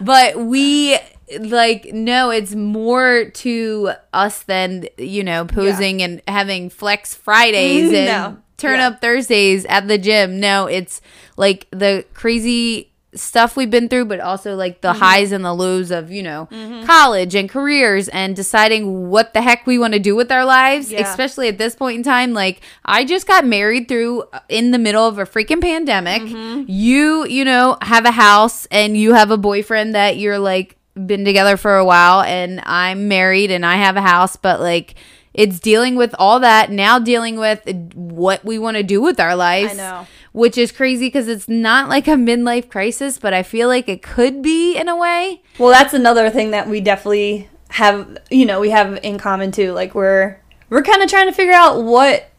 [0.04, 0.98] but we
[1.40, 7.94] like no it's more to us than you know posing and having flex fridays mm-hmm.
[7.94, 8.42] and No.
[8.56, 8.86] turn Yeah.
[8.88, 11.02] up thursdays at the gym no it's
[11.36, 14.98] like the crazy stuff we've been through but also like Mm-hmm.
[14.98, 16.48] the highs and the lows of you know
[16.86, 20.90] college and careers and deciding what the heck we want to do with our lives
[20.92, 21.00] Yeah.
[21.08, 24.78] especially at this point in time like i just got married through uh, in the
[24.78, 26.64] middle of a freaking pandemic Mm-hmm.
[26.68, 31.24] you you know have a house and you have a boyfriend that you're like been
[31.24, 34.94] together for a while and i'm married and i have a house but like
[35.34, 37.60] it's dealing with all that now dealing with
[37.94, 40.06] what we want to do with our lives I know.
[40.38, 44.02] Which is crazy because it's not like a midlife crisis but i feel like it
[44.02, 48.60] could be in a way Well, that's another thing that we definitely have, you know,
[48.60, 49.72] we have in common too.
[49.72, 52.30] Like we're we're kind of trying to figure out what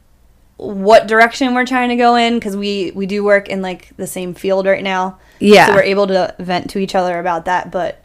[0.57, 4.07] what direction we're trying to go in because we we do work in like the
[4.07, 5.19] same field right now.
[5.39, 5.67] Yeah.
[5.67, 8.03] So we're able to vent to each other about that, but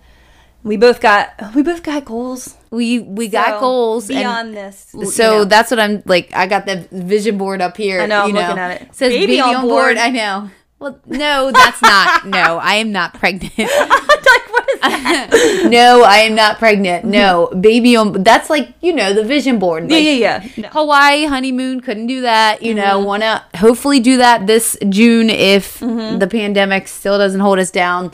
[0.62, 2.56] we both got we both got goals.
[2.74, 4.88] We we got So, goals and beyond this.
[4.90, 5.44] so you know.
[5.44, 6.30] that's what I'm like.
[6.34, 8.00] I got the vision board up here.
[8.00, 8.94] I know, I'm you looking at it.
[8.94, 9.68] Says baby, Baby on, board.
[9.94, 9.96] board.
[9.98, 10.50] I know.
[10.80, 12.26] Well, no, that's not.
[12.38, 13.56] no, I am not pregnant.
[13.58, 13.68] like
[14.50, 15.66] what is that?
[15.70, 17.04] no, I am not pregnant.
[17.04, 18.22] No, baby on.
[18.22, 19.88] That's like you know the vision board.
[19.90, 20.62] yeah, Like, yeah, yeah.
[20.62, 20.68] No.
[20.70, 22.62] Hawaii honeymoon couldn't do that.
[22.62, 23.06] You know, Mm-hmm.
[23.06, 26.18] want to hopefully do that this June if Mm-hmm.
[26.18, 28.12] the pandemic still doesn't hold us down.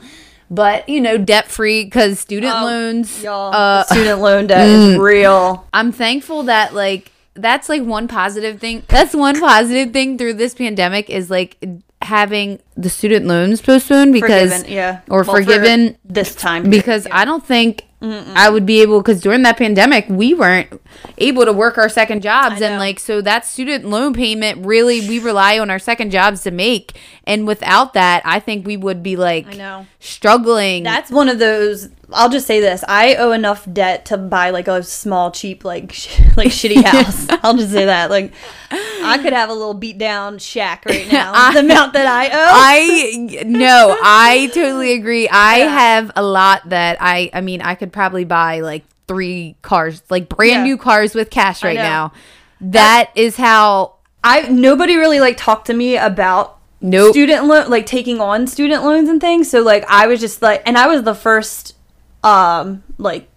[0.51, 3.23] But you know, debt free because student Oh, loans.
[3.23, 5.67] Y'all, uh, student loan debt is real.
[5.73, 8.83] I'm thankful that like that's like one positive thing.
[8.89, 11.57] That's one positive thing through this pandemic is like
[12.03, 15.01] having the student loans postponed because Forgiven, yeah.
[15.09, 19.21] or Well, for forgiven this time because I don't think I would be able because
[19.21, 20.81] during that pandemic we weren't
[21.19, 25.19] able to work our second jobs and like so that student loan payment really we
[25.19, 29.17] rely on our second jobs to make and without that I think we would be
[29.17, 29.87] like I know.
[29.99, 30.83] struggling.
[30.83, 31.91] That's one of those.
[32.13, 35.93] I'll just say this: I owe enough debt to buy like a small, cheap, like
[35.93, 37.27] sh- like shitty house.
[37.45, 38.11] I'll just say that.
[38.11, 38.33] Like,
[38.73, 41.31] I could have a little beat down shack right now.
[41.33, 42.49] I- the amount that I owe.
[42.51, 45.29] I no, I totally agree.
[45.29, 45.69] I Yeah.
[45.69, 50.29] have a lot that I I mean, I could probably buy like three cars, like
[50.29, 50.65] brand Yeah.
[50.65, 52.13] new cars with cash right now.
[52.61, 57.13] That is how I nobody really like talked to me about Nope.
[57.13, 59.51] student loan, like taking on student loans and things.
[59.51, 61.75] So like I was just like, and I was the first,
[62.23, 63.29] um, like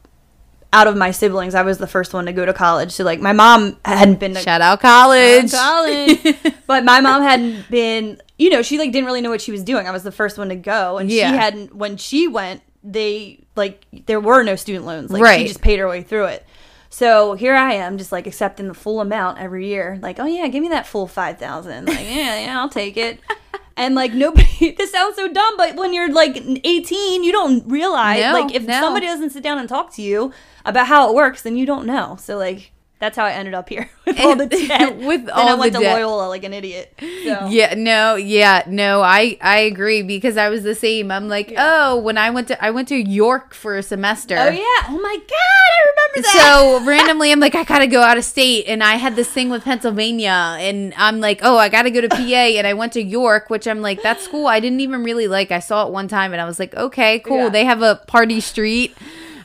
[0.72, 2.92] out of my siblings, I was the first one to go to college.
[2.92, 5.52] So like my mom hadn't been to shout out college.
[5.52, 6.20] college.
[6.68, 9.63] but my mom hadn't been, you know, she like didn't really know what she was
[9.63, 9.88] doing.
[9.88, 11.32] I was the first one to go, and Yeah.
[11.32, 11.76] she hadn't.
[11.76, 15.12] When she went, they like there were no student loans.
[15.12, 15.39] Like Right.
[15.41, 16.46] she just paid her way through it.
[16.89, 19.98] So here I am, just like accepting the full amount every year.
[20.02, 21.88] Like, oh yeah, give me that full five thousand.
[21.88, 23.19] Like, yeah, yeah, I'll take it.
[23.76, 28.22] And like nobody, this sounds so dumb, but when you're like 18, you don't realize.
[28.22, 28.80] No, like if no.
[28.80, 30.32] somebody doesn't sit down and talk to you
[30.63, 32.15] about how it works, then you don't know.
[32.19, 32.72] So like
[33.04, 34.96] that's how I ended up here with all the debt.
[34.96, 35.96] With then I went the to debt.
[35.96, 36.94] Loyola like an idiot.
[37.00, 37.48] So.
[37.50, 41.12] Yeah, no, yeah, no, I I agree because I was the same.
[41.12, 44.38] I'm like, oh, when I went to I went to York for a semester.
[44.38, 44.88] Oh yeah.
[44.88, 46.80] Oh my god, I remember that.
[46.80, 49.50] So randomly, I'm like, I gotta go out of state, and I had this thing
[49.50, 53.04] with Pennsylvania, and I'm like, oh, I gotta go to PA, and I went to
[53.04, 55.52] York, which I'm like, that school I didn't even really like.
[55.52, 57.38] I saw it one time, and I was like, okay, cool.
[57.38, 57.50] Yeah.
[57.50, 58.96] They have a party street.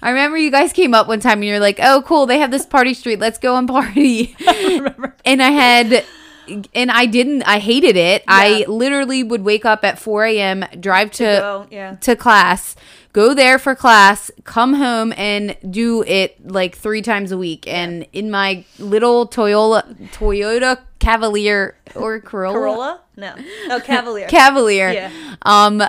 [0.02, 2.26] I remember you guys came up one time, and you're like, oh, cool.
[2.26, 3.18] They have this party street.
[3.18, 4.36] Let's go and party.
[4.46, 5.14] remember.
[5.24, 6.04] and I had.
[6.74, 7.42] And I didn't.
[7.42, 8.24] I hated it.
[8.26, 11.96] I literally would wake up at 4 a.m., drive to go, yeah.
[11.96, 12.74] to class,
[13.12, 17.66] go there for class, come home and do it like three times a week.
[17.66, 23.00] And in my little Toyota Toyota Cavalier or Corolla, Corolla?
[23.16, 23.34] No.
[23.66, 24.28] No, Cavalier.
[24.28, 24.92] Cavalier.
[24.92, 25.10] Yeah.
[25.42, 25.82] Um,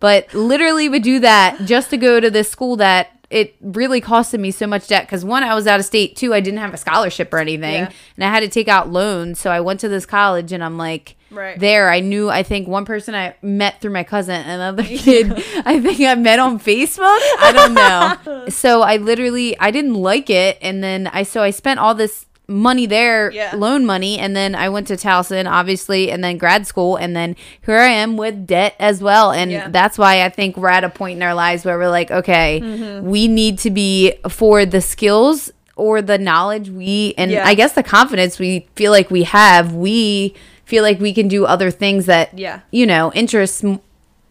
[0.00, 4.40] but literally would do that just to go to this school that it really costed
[4.40, 6.16] me so much debt because one, I was out of state.
[6.16, 7.90] Two, I didn't have a scholarship or anything, Yeah.
[8.16, 9.38] and I had to take out loans.
[9.38, 11.56] So I went to this college, and I'm like, Right.
[11.58, 11.88] there.
[11.90, 12.28] I knew.
[12.28, 15.32] I think one person I met through my cousin, another kid
[15.64, 16.98] I think I met on Facebook.
[17.38, 18.44] I don't know.
[18.48, 22.26] so I literally I didn't like it, and then I so I spent all this
[22.50, 23.52] money there, Yeah.
[23.56, 27.36] loan money, and then I went to Towson, obviously, and then grad school, and then
[27.64, 29.30] here I am with debt as well.
[29.30, 29.68] And Yeah.
[29.70, 32.60] that's why I think we're at a point in our lives where we're like, okay,
[32.62, 33.08] Mm-hmm.
[33.08, 37.46] we need to be for the skills or the knowledge we, and Yeah.
[37.46, 40.34] I guess the confidence we feel like we have, we
[40.64, 42.60] feel like we can do other things that, Yeah.
[42.70, 43.64] you know, interest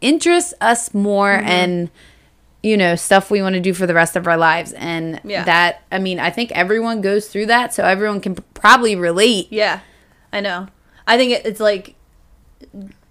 [0.02, 1.48] interest us more Mm-hmm.
[1.48, 1.90] and
[2.62, 5.44] you know stuff we want to do for the rest of our lives and Yeah.
[5.46, 9.80] that i mean i think everyone goes through that so everyone can probably relate Yeah,
[10.34, 10.68] I know.
[11.08, 11.96] I think it, it's like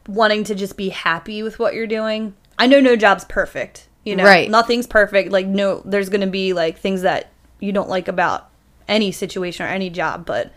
[0.07, 2.35] wanting to just be happy with what you're doing.
[2.59, 3.89] I know no job's perfect.
[4.05, 4.51] You know, Right.
[4.51, 5.33] Nothing's perfect.
[5.33, 7.31] Like no, there's gonna be like things that
[7.61, 8.49] you don't like about
[8.87, 10.25] any situation or any job.
[10.27, 10.53] But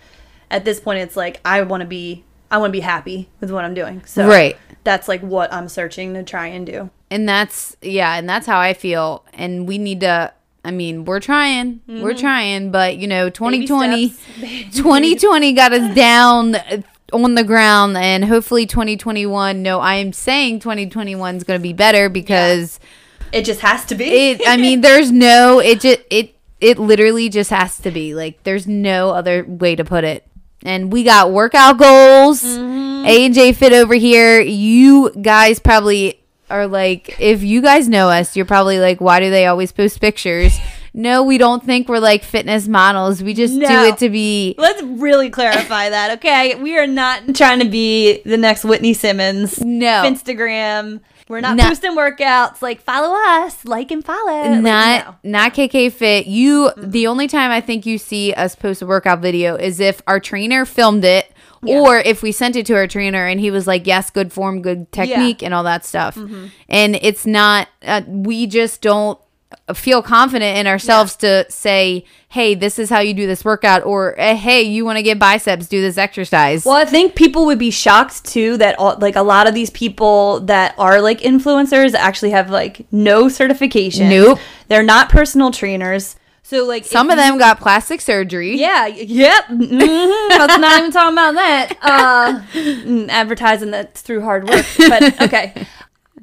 [0.49, 3.51] at this point, it's like I want to be, I want to be happy with
[3.51, 4.03] what I'm doing.
[4.05, 4.55] So Right.
[4.83, 6.89] that's like what I'm searching to try and do.
[7.11, 9.23] And that's yeah and that's how i feel.
[9.33, 10.33] And we need to
[10.65, 11.81] i mean we're trying.
[11.87, 14.15] We're trying but you know 2020
[14.73, 16.55] 2020 got us down
[17.13, 17.97] on the ground.
[17.97, 22.79] And hopefully 2021 no i am saying 2021 is going to be better because
[23.31, 24.05] It just has to be.
[24.05, 28.13] it i mean there's no it just it it literally just has to be.
[28.13, 30.27] Like there's no other way to put it.
[30.63, 32.43] And we got workout goals.
[32.43, 33.05] Mm-hmm.
[33.07, 34.39] a and j fit over here.
[34.39, 36.20] You guys probably
[36.51, 39.99] are like if you guys know us you're probably like why do they always post
[39.99, 40.57] pictures
[40.93, 44.81] no we don't think we're like fitness models we just do it to be Let's
[44.83, 46.55] really clarify that, okay?
[46.55, 49.59] We are not trying to be the next Whitney Simmons.
[49.61, 50.03] No.
[50.05, 50.99] Instagram.
[51.27, 52.61] We're not Not- posting workouts.
[52.61, 53.63] Like, follow us.
[53.63, 54.49] Like and follow.
[54.49, 55.31] Like, not no.
[55.31, 56.27] not KK Fit.
[56.27, 60.01] You the only time I think you see us post a workout video is if
[60.07, 61.31] our trainer filmed it
[61.67, 64.61] or if we sent it to our trainer and he was like, "Yes, good form,
[64.61, 66.47] good technique and all that stuff." Mm-hmm.
[66.69, 69.19] And it's not uh, we just don't
[69.73, 74.19] feel confident in ourselves to say, "Hey, this is how you do this workout," or
[74.19, 77.59] eh, "Hey, you want to get biceps, do this exercise." Well, I think people would
[77.59, 81.93] be shocked too that all, like a lot of these people that are like influencers
[81.93, 84.09] actually have like no certification.
[84.09, 84.39] Nope.
[84.67, 86.15] They're not personal trainers.
[86.51, 88.57] So like Some of them got plastic surgery.
[88.59, 89.45] Yeah, yep.
[89.45, 91.77] hmm Let's not even talk about that.
[91.81, 92.41] Uh,
[93.09, 94.65] advertising that through hard work.
[94.77, 95.65] But okay.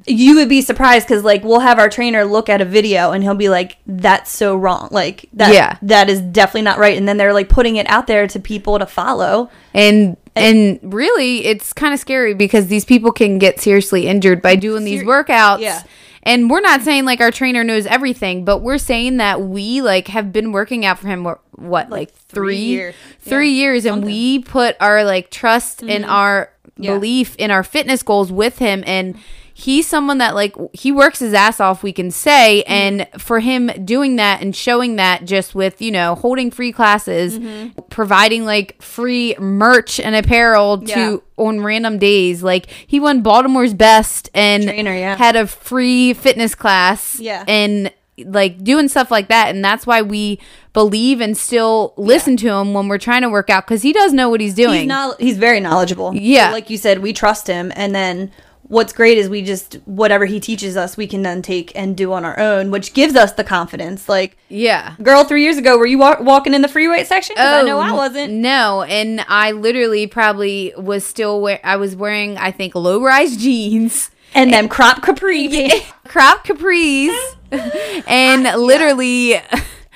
[0.05, 3.23] You would be surprised because, like, we'll have our trainer look at a video and
[3.23, 4.89] he'll be like, "That's so wrong.
[4.91, 5.77] Like, that, Yeah.
[5.81, 8.77] that is definitely not right." And then they're like putting it out there to people
[8.77, 9.49] to follow.
[9.73, 14.55] and and really it's kind of scary because these people can get seriously injured by
[14.55, 15.81] doing these workouts Yeah.
[16.23, 20.07] And we're not saying like our trainer knows everything but we're saying that we like
[20.07, 22.95] have been working out for him what, what like, three three years.
[23.19, 24.05] three Yeah, years and something.
[24.05, 26.11] we put our like trust and mm-hmm.
[26.11, 26.93] our Yeah.
[26.93, 29.17] belief in our fitness goals with him and
[29.59, 32.71] he's someone that like he works his ass off we can say Mm-hmm.
[33.13, 37.37] and for him doing that and showing that just with you know holding free classes
[37.37, 37.81] Mm-hmm.
[37.89, 40.95] providing like free merch and apparel Yeah.
[40.95, 45.15] to on random days like he won baltimore's best and Trainer, yeah.
[45.17, 47.43] had a free fitness class Yeah.
[47.47, 47.91] and
[48.25, 50.39] like doing stuff like that and that's why we
[50.73, 54.11] believe and still listen to him when we're trying to work out because he does
[54.13, 55.19] know what he's doing He's not.
[55.21, 56.13] He's very knowledgeable.
[56.13, 56.47] Yeah.
[56.49, 58.31] So, like you said, we trust him, and then
[58.69, 62.13] what's great is we just whatever he teaches us, we can then take and do
[62.13, 64.07] on our own, which gives us the confidence.
[64.07, 67.35] Like, yeah girl, three years ago, were you wa- walking in the free weight section?
[67.35, 68.33] 'Cause I know I oh, wasn't.
[68.33, 71.59] No, and I literally probably was still wear.
[71.63, 75.69] I was wearing, I think, low rise jeans, And then crop capri
[76.07, 77.17] crop capris,
[78.07, 79.41] and literally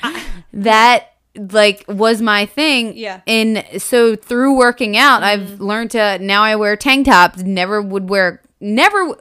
[0.53, 2.95] that like was my thing.
[2.97, 3.21] Yeah.
[3.28, 5.63] And so through working out, I've mm-hmm.
[5.63, 7.43] learned to now I wear tank tops.
[7.43, 8.41] Never would wear.
[8.64, 9.16] Never.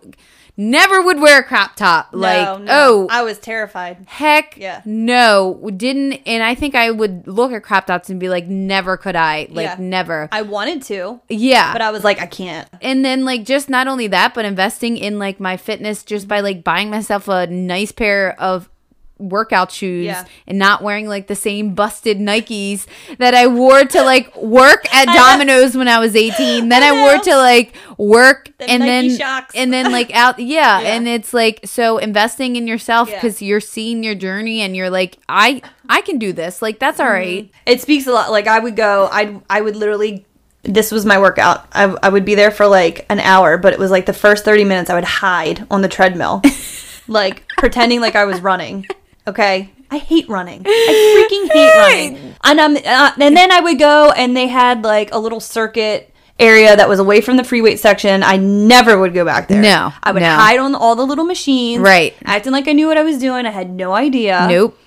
[0.55, 2.11] Never would wear a crop top.
[2.12, 2.66] like, No, no.
[2.70, 4.05] oh, I was terrified.
[4.07, 4.82] Heck Yeah.
[4.84, 6.20] no, didn't.
[6.26, 9.49] And I think I would look at crop tops and be like, never could I,
[9.51, 9.76] like, Yeah.
[9.78, 10.28] never.
[10.30, 11.72] I wanted to, yeah.
[11.72, 12.68] but I was like, I can't.
[12.82, 16.40] and then, like, just not only that, but investing in like my fitness just by
[16.40, 18.68] like buying myself a nice pair of
[19.30, 20.24] workout shoes Yeah.
[20.46, 22.86] and not wearing like the same busted Nikes
[23.18, 25.06] that I wore to like work at.
[25.12, 26.68] Domino's when I was 18.
[26.68, 29.50] Then I I, wore to like work The and Nike then Shox.
[29.54, 30.94] and then like out yeah, Yeah.
[30.94, 33.20] and it's like so investing in yourself Yeah.
[33.20, 36.62] cuz you're seeing your journey and you're like I I can do this.
[36.62, 37.14] Like that's all mm-hmm.
[37.14, 37.50] right.
[37.66, 38.30] It speaks a lot.
[38.30, 40.24] Like I would go, I I would literally.
[40.64, 41.66] This was my workout.
[41.72, 44.44] I, I would be there for like an hour, but it was like the first
[44.44, 46.40] thirty minutes I would hide on the treadmill,
[47.08, 48.86] like pretending like I was running.
[49.26, 50.62] Okay, I hate running.
[50.66, 52.34] I freaking hate running.
[52.42, 56.12] And um, uh, and then I would go, and they had like a little circuit
[56.38, 58.22] area that was away from the free weight section.
[58.22, 59.62] I never would go back there.
[59.62, 60.34] No, I would no.
[60.34, 62.14] hide on all the little machines, Right.
[62.24, 63.46] Acting like I knew what I was doing.
[63.46, 64.46] I had no idea.
[64.48, 64.78] Nope.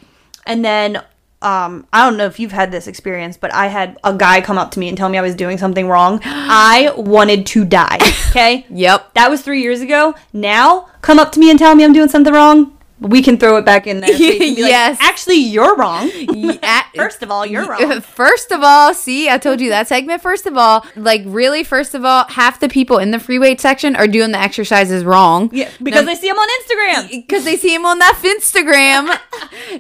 [0.45, 1.01] And then
[1.41, 4.57] um, I don't know if you've had this experience, but I had a guy come
[4.57, 6.19] up to me and tell me I was doing something wrong.
[6.25, 7.99] I wanted to die.
[8.36, 8.65] Okay.
[8.69, 9.13] Yep.
[9.13, 10.13] That was three years ago.
[10.33, 12.74] Now, come up to me and tell me I'm doing something wrong.
[12.99, 14.09] We can throw it back in there.
[14.11, 14.71] So be like,
[15.34, 16.09] You're wrong.
[16.36, 18.01] Yeah, First of all, you're wrong.
[18.01, 20.21] First of all, see, I told you that segment.
[20.21, 23.59] First of all, like really, first of all, half the people in the free weight
[23.61, 25.49] section are doing the exercises wrong.
[25.53, 27.09] Yeah, because they see him on Instagram.
[27.28, 29.17] because they see him on that Instagram.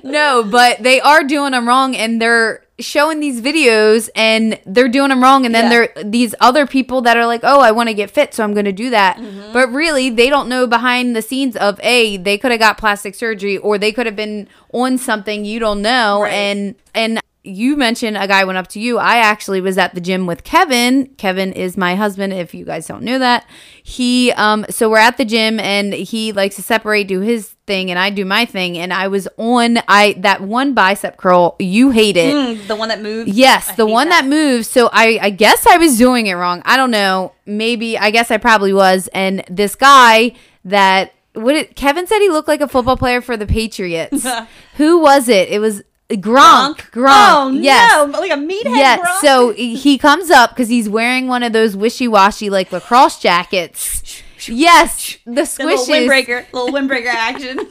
[0.03, 5.07] no, but they are doing them wrong, and they're showing these videos, and they're doing
[5.09, 5.87] them wrong, and then Yeah.
[5.95, 8.53] there these other people that are like, "Oh, I want to get fit, so I'm
[8.53, 9.53] going to do that," Mm-hmm.
[9.53, 13.15] but really, they don't know behind the scenes of a they could have got plastic
[13.15, 16.31] surgery, or they could have been on something you don't know, Right.
[16.33, 17.19] and and.
[17.47, 18.97] You mentioned a guy went up to you.
[18.97, 21.05] I actually was at the gym with Kevin.
[21.17, 22.33] Kevin is my husband.
[22.33, 23.45] If you guys don't know that,
[23.83, 24.65] he um.
[24.71, 28.09] So we're at the gym and he likes to separate, do his thing, and I
[28.09, 28.79] do my thing.
[28.79, 31.55] And I was on I that one bicep curl.
[31.59, 32.33] You hate it.
[32.33, 33.29] Mm, the one that moves.
[33.31, 34.25] Yes, I the one that.
[34.25, 34.67] moves.
[34.67, 36.63] So I, I guess I was doing it wrong.
[36.65, 37.33] I don't know.
[37.45, 39.07] Maybe I guess I probably was.
[39.13, 40.31] And this guy
[40.63, 44.25] that what it, Kevin said he looked like a football player for the Patriots.
[44.77, 45.49] Who was it?
[45.49, 46.77] It was Gronk.
[46.91, 47.07] Gronk.
[47.09, 48.07] Oh yes.
[48.07, 48.63] no, like a meathead.
[48.65, 48.99] Yes.
[48.99, 49.21] Gronk.
[49.21, 54.21] So he comes up because he's wearing one of those wishy washy like lacrosse jackets.
[54.47, 56.07] Yes, the little squishes.
[56.07, 57.67] windbreaker, little windbreaker action.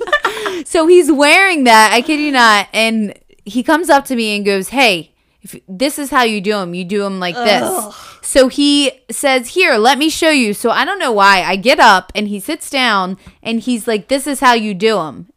[0.66, 1.92] So he's wearing that.
[1.92, 2.68] I kid you not.
[2.72, 5.13] And he comes up to me and goes, "Hey,
[5.44, 6.74] if this is how you do them.
[6.74, 10.84] You do them like this." So he says, "Here, let me show you." So I
[10.84, 11.42] don't know why.
[11.42, 14.96] I get up and he sits down and he's like, "This is how you do
[14.96, 15.28] them."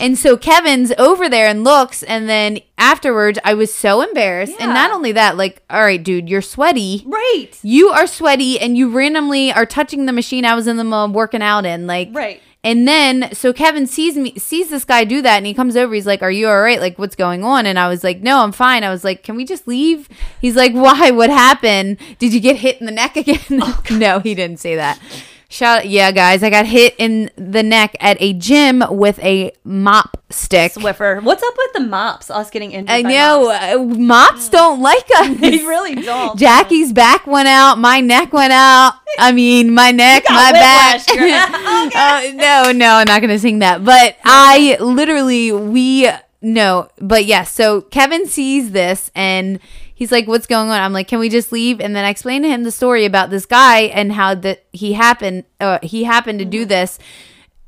[0.00, 4.54] And so Kevin's over there and looks, and then afterwards, I was so embarrassed.
[4.60, 7.02] And not only that, like, all right, dude, you're sweaty.
[7.06, 7.50] right.
[7.62, 11.42] You are sweaty, and you randomly are touching the machine I was in the working
[11.42, 12.40] out in, like, Right.
[12.64, 15.94] And then so Kevin sees me sees this guy do that and he comes over,
[15.94, 16.80] he's like, Are you alright?
[16.80, 17.66] Like, what's going on?
[17.66, 18.82] And I was like, No, I'm fine.
[18.82, 20.08] I was like, Can we just leave?
[20.40, 21.10] He's like, Why?
[21.10, 21.98] What happened?
[22.18, 23.38] Did you get hit in the neck again?
[23.52, 24.98] Oh, no, he didn't say that.
[25.54, 30.16] Shout yeah, guys, I got hit in the neck at a gym with a mop
[30.28, 30.72] stick.
[30.72, 31.22] Swiffer.
[31.22, 32.28] What's up with the mops?
[32.28, 32.90] Us getting injured.
[32.90, 33.62] I know mops?
[33.62, 35.36] uh, mops don't like us.
[35.36, 36.36] They really don't.
[36.36, 38.94] Jackie's back went out, my neck went out.
[39.16, 41.06] I mean, my neck, my back.
[41.06, 41.60] girl.
[41.94, 43.84] Uh, no, no, I'm not gonna sing that.
[43.84, 46.10] But I literally, we
[46.42, 47.52] no, but yes.
[47.54, 49.60] so Kevin sees this and
[49.94, 52.42] he's like, "What's going on?" I'm like, "Can we just leave?" And then I explain
[52.42, 56.38] to him the story about this guy and how that he happened, uh, he happened
[56.40, 56.50] to Mm-hmm.
[56.50, 56.98] do this.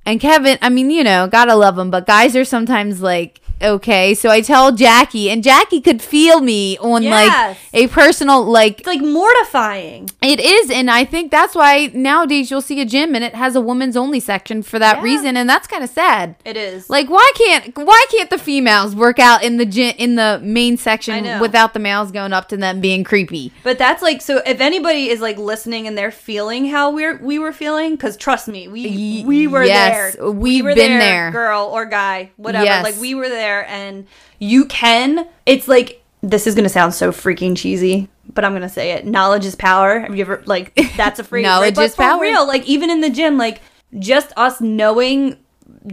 [0.04, 4.14] And Kevin, I mean, you know, gotta love him, but guys are sometimes like, okay.
[4.14, 7.12] So I tell Jackie, and Jackie could feel me on Yes.
[7.12, 10.10] like a personal, like, It's like mortifying.
[10.22, 10.70] it is.
[10.70, 13.96] And I think that's why nowadays you'll see a gym and it has a women's
[13.96, 15.02] only section for that Yeah.
[15.02, 15.36] reason.
[15.36, 16.36] And that's kind of sad.
[16.44, 16.88] It is.
[16.90, 20.76] Like, why can't why can't the females work out in the gym in the main
[20.76, 23.52] section without the males going up to them being creepy?
[23.62, 24.42] But that's like so.
[24.46, 28.48] If anybody is like listening and they're feeling how we're we were feeling, because trust
[28.48, 30.30] me, we we were yes, there.
[30.30, 31.30] we've were been there.
[31.30, 32.64] girl or guy, whatever.
[32.64, 32.84] Yes.
[32.84, 34.06] Like we were there, and
[34.38, 35.26] you can.
[35.46, 39.06] It's like this is gonna sound so freaking cheesy, but I'm gonna say it.
[39.06, 40.00] Knowledge is power.
[40.00, 41.42] Have you ever like that's a right?
[41.42, 42.20] Knowledge But is for power.
[42.22, 43.60] Real, like even in the gym, like
[43.98, 45.36] just us knowing,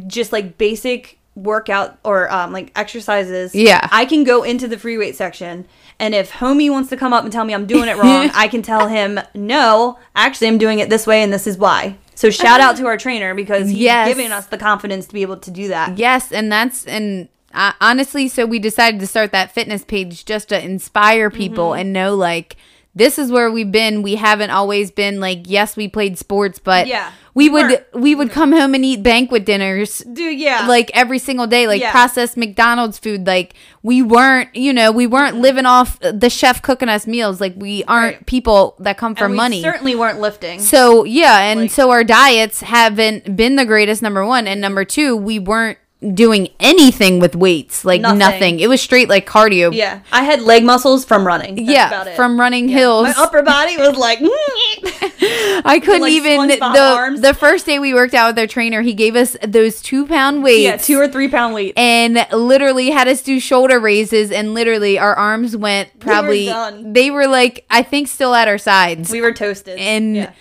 [0.08, 3.54] just like basic workout or um like exercises.
[3.56, 3.88] Yeah.
[3.92, 5.66] I can go into the free weight section.
[6.00, 8.48] And if homie wants to come up and tell me I'm doing it wrong, I
[8.48, 11.98] can tell him, no, actually, I'm doing it this way and this is why.
[12.16, 14.08] So shout out to our trainer because he's Yes.
[14.08, 15.98] giving us the confidence to be able to do that.
[15.98, 20.50] Yes, and that's and uh, honestly, so we decided to start that fitness page just
[20.50, 21.80] to inspire people Mm-hmm.
[21.82, 22.56] and know like
[22.96, 24.04] this is where we've been.
[24.04, 28.30] We haven't always been like yes, we played sports, but Yeah, we would we would
[28.30, 30.68] come home and eat banquet dinners Dude, yeah.
[30.68, 31.90] like every single day like Yeah.
[31.92, 36.88] processed mcdonald's food like we weren't you know we weren't living off the chef cooking
[36.90, 38.26] us meals like we aren't Right.
[38.28, 40.60] people that come for money certainly weren't lifting.
[40.60, 44.86] so yeah and Like- so our diets haven't been the greatest number one and number
[44.86, 45.80] two we weren't
[46.14, 48.60] doing anything with weights like nothing, Nothing.
[48.60, 50.02] it was straight like cardio yeah.
[50.12, 51.56] I had leg muscles from running.
[51.56, 52.16] That's yeah about it.
[52.16, 54.20] from running hills My upper body was like,
[55.66, 57.22] I couldn't like even the arms.
[57.22, 60.44] the first day we worked out with our trainer he gave us those two pound
[60.44, 64.54] weights yeah, two or three pound weights, and literally had us do shoulder raises and
[64.54, 66.94] literally our arms went probably done.
[66.94, 69.80] they were like I think still at our sides We were toasted.
[69.80, 70.32] and yeah.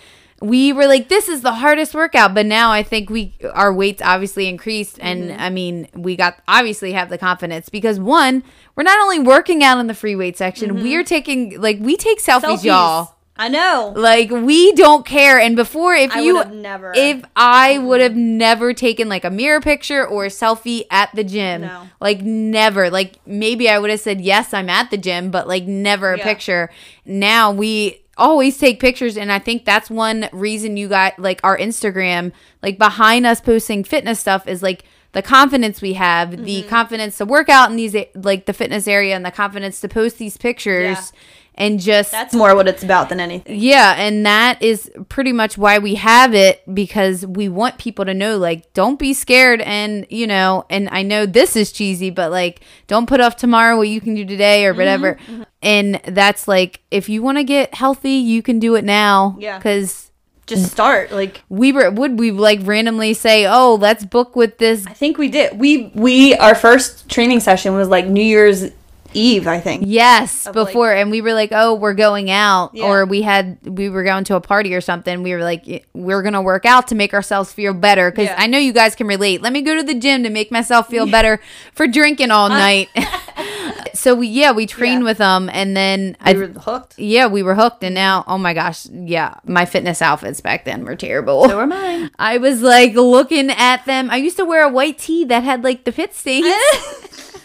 [0.43, 4.01] We were like this is the hardest workout but now I think we our weights
[4.03, 5.41] obviously increased and Mm-hmm.
[5.41, 8.43] I mean we got obviously have the confidence because one
[8.75, 11.95] we're not only working out in the free weight section we are taking like we
[11.95, 12.53] take selfies, Mm-hmm.
[12.55, 12.63] Selfies.
[12.65, 13.93] y'all I know.
[13.95, 15.39] Like we don't care.
[15.39, 16.93] And before, if I you never.
[16.95, 21.23] if I would have never taken like a mirror picture or a selfie at the
[21.23, 21.89] gym, No.
[21.99, 22.91] like never.
[22.91, 26.19] Like maybe I would have said yes, I'm at the gym, but like never a
[26.19, 26.23] Yeah.
[26.23, 26.69] picture.
[27.05, 31.57] Now we always take pictures and I think that's one reason you got like our
[31.57, 34.83] Instagram like behind us posting fitness stuff is like
[35.13, 36.43] the confidence we have, Mm-hmm.
[36.43, 39.87] the confidence to work out in these like the fitness area and the confidence to
[39.87, 40.83] post these pictures
[41.13, 41.19] Yeah.
[41.55, 43.59] And just That's more what it's about than anything.
[43.59, 48.13] yeah, and that is pretty much why we have it because we want people to
[48.13, 52.31] know like don't be scared and you know, and I know this is cheesy, but
[52.31, 55.15] like don't put off tomorrow what you can do today or whatever.
[55.15, 55.43] Mm-hmm, mm-hmm.
[55.61, 59.37] And that's like if you want to get healthy, you can do it now.
[59.39, 59.59] Yeah.
[59.59, 60.11] Cuz
[60.45, 61.11] Just start.
[61.11, 65.17] Like we were would we like randomly say, "Oh, let's book with this I think
[65.17, 65.57] we did.
[65.59, 68.71] We we our first training session was like New Year's
[69.13, 69.47] Eve.
[69.47, 69.83] I think.
[69.85, 72.85] Yes, Of, like- before, and we were like, "Oh, we're going out," Yeah.
[72.85, 75.23] or we had we were going to a party or something.
[75.23, 78.35] We were like, "We're gonna work out to make ourselves feel better," because Yeah.
[78.37, 79.41] I know you guys can relate.
[79.41, 81.39] Let me go to the gym to make myself feel better
[81.73, 82.57] for drinking all uh.
[82.57, 82.89] night.
[83.93, 85.05] so we, yeah, we trained Yeah.
[85.05, 86.99] with them, and then We I, were hooked.
[86.99, 90.85] yeah, we were hooked, and now, oh my gosh, yeah, my fitness outfits back then
[90.85, 91.47] were terrible.
[91.49, 92.11] So were mine.
[92.19, 94.09] I was like looking at them.
[94.11, 96.45] I used to wear a white tee that had like the fit stains.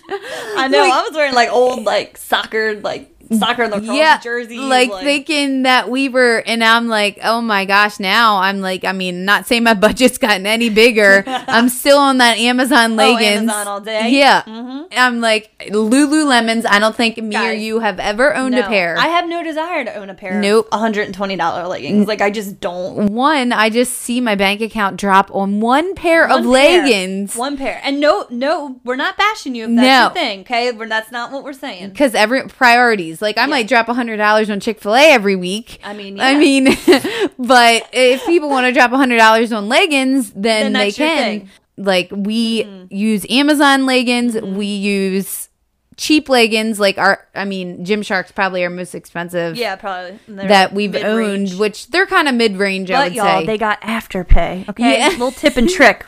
[0.57, 0.81] I know.
[0.81, 1.83] Like- I was wearing like old eh.
[1.83, 4.59] like soccer like soccer lacrosse yeah, jerseys.
[4.61, 8.93] like, thinking that we were, and I'm like, oh my gosh, now I'm like, I
[8.93, 11.25] mean, not saying my budget's gotten any bigger.
[11.27, 13.51] I'm still on that Amazon leggings.
[13.51, 14.09] Oh, Amazon all day?
[14.11, 14.87] Yeah, Mhm.
[14.97, 16.65] I'm like Lululemons.
[16.69, 18.97] I don't think me or you have ever owned a pair.
[18.99, 20.41] I have no desire to own a pair.
[20.41, 20.69] Nope.
[20.73, 22.07] Of $120 leggings.
[22.07, 23.09] Like I just don't.
[23.13, 26.51] one, I just see my bank account drop on one pair of pair.
[26.51, 27.37] leggings.
[27.37, 27.81] One pair.
[27.85, 30.03] And no, no, we're not bashing you if that's No.
[30.05, 30.41] your thing.
[30.41, 31.91] Okay, we're, that's not what we're saying.
[31.91, 35.93] because every priorities like i might drop a hundred dollars on chick-fil-a every week I
[35.95, 36.65] mean, i mean
[37.39, 41.19] but if people want to drop a hundred dollars on leggings then, Then they can
[41.41, 41.51] thing.
[41.77, 42.95] Like we mm-hmm.
[42.95, 44.57] use amazon leggings mm-hmm.
[44.57, 45.49] we use
[45.97, 50.93] cheap leggings like our i mean gymshark's probably our most expensive Yeah, probably that we've
[50.93, 51.53] mid-range.
[51.53, 54.69] owned which they're kind of mid-range i But would y'all, say they got afterpay.
[54.69, 55.09] Okay, Yeah.
[55.09, 56.07] little tip and trick.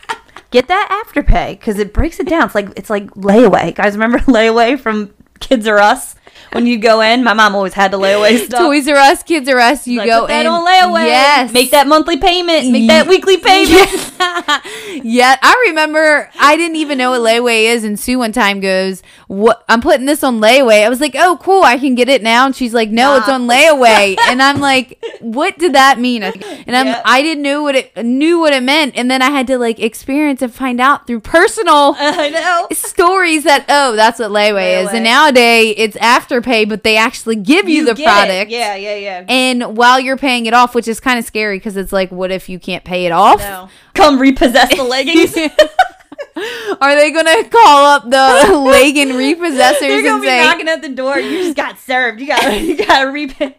[0.52, 2.46] Get that afterpay because it breaks it down.
[2.46, 3.72] It's like it's like layaway.
[3.74, 6.16] Guys, remember layaway from Kids R Us?
[6.52, 8.58] When you go in, my mom always had the layaway stuff.
[8.60, 9.86] Toys R Us, Kids R Us.
[9.86, 10.46] You Like, go in.
[10.48, 11.06] on layaway.
[11.06, 11.52] Yes.
[11.52, 12.70] Make that monthly payment.
[12.72, 13.88] Make that weekly payment.
[15.04, 16.28] yeah, I remember.
[16.40, 19.64] I didn't even know what layaway is, and Sue one time goes, "What?
[19.68, 22.46] I'm putting this on layaway." I was like, "Oh, cool, I can get it now."
[22.46, 26.74] And she's like, "No, it's on layaway." and I'm like, "What did that mean?" And
[26.76, 27.02] I'm, Yep.
[27.04, 29.78] I didn't know what it knew what it meant, and then I had to like
[29.78, 31.94] experience and find out through personal.
[31.96, 32.66] I know.
[32.76, 37.36] Stories that oh that's what layaway, is And and nowadays it's afterpay but they actually
[37.36, 38.04] give you, the get it.
[38.04, 39.24] product Yeah, yeah, yeah.
[39.28, 42.30] and while you're paying it off which is kind of scary because it's like what
[42.30, 43.68] if you can't pay it off No.
[43.94, 45.36] Come repossess the leggings.
[46.80, 50.80] Are they gonna call up the legging repossessors They're gonna and be say knocking at
[50.82, 51.18] the door.
[51.18, 52.20] You just got served.
[52.20, 53.56] You got you got to repay.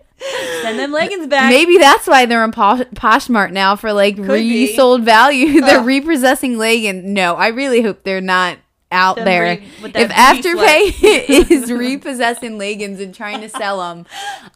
[0.61, 1.49] Send them leggings back.
[1.49, 4.21] maybe that's why they're in Posh, Poshmark now for like be.
[4.23, 5.61] resold value?
[5.65, 5.85] they're Ugh.
[5.85, 7.03] repossessing leggings.
[7.03, 8.57] No, I really hope they're not
[8.91, 9.43] out there.
[9.43, 11.03] re- if Afterpay
[11.51, 14.05] is repossessing leggings and trying to sell them,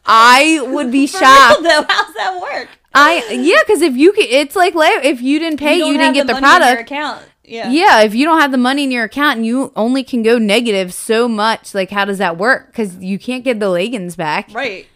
[0.04, 1.60] I would be For shocked.
[1.60, 2.68] real, though, how's that work?
[2.94, 6.14] I yeah, because if you could, it's like if you didn't pay, you, don't didn't
[6.14, 6.80] get the, your product.
[6.82, 7.22] account.
[7.44, 7.70] Yeah.
[7.70, 10.36] Yeah, if you don't have the money in your account and you only can go
[10.38, 12.68] negative so much, like how does that work?
[12.68, 14.50] Because you can't get the leggings back.
[14.52, 14.86] Right.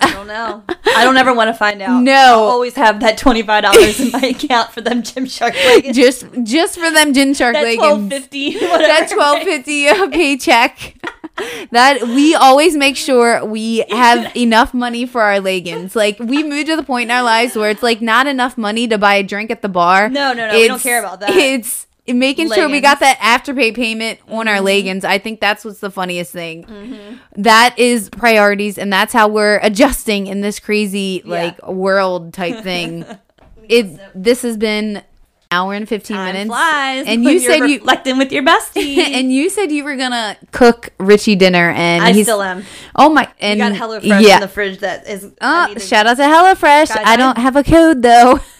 [0.00, 0.62] I don't know.
[0.96, 2.02] I don't ever want to find out.
[2.02, 2.12] No.
[2.12, 5.96] I'll always have that twenty five dollars in my account for them Gymshark leggings.
[5.96, 8.12] Just just for them Gymshark that twelve leggings.
[8.12, 8.54] fifty.
[8.60, 8.78] Whatever.
[8.84, 10.94] That twelve fifty paycheck.
[11.70, 15.94] that we always make sure we have enough money for our leggings.
[15.96, 18.86] Like we moved to the point in our lives where it's like not enough money
[18.88, 20.08] to buy a drink at the bar.
[20.08, 21.30] No, no, no, we don't care about that.
[21.30, 24.48] It's making sure we got that afterpay payment on Mm-hmm.
[24.48, 25.04] our leggings.
[25.04, 27.18] I think that's what's the funniest thing.
[27.36, 33.04] That is priorities, and that's how we're adjusting in this crazy like world type thing.
[33.68, 35.02] it this has been
[35.50, 37.06] hour and fifteen Time minutes, flies.
[37.06, 38.98] and you said you reflecting with your bestie.
[39.14, 42.64] and you said you were gonna cook Richie dinner, and I still am.
[42.94, 43.28] Oh my!
[43.40, 44.34] And got HelloFresh yeah.
[44.36, 45.30] in the fridge that is.
[45.40, 46.88] Uh, shout out to HelloFresh.
[46.88, 48.40] Guys, I I- don't have a code though.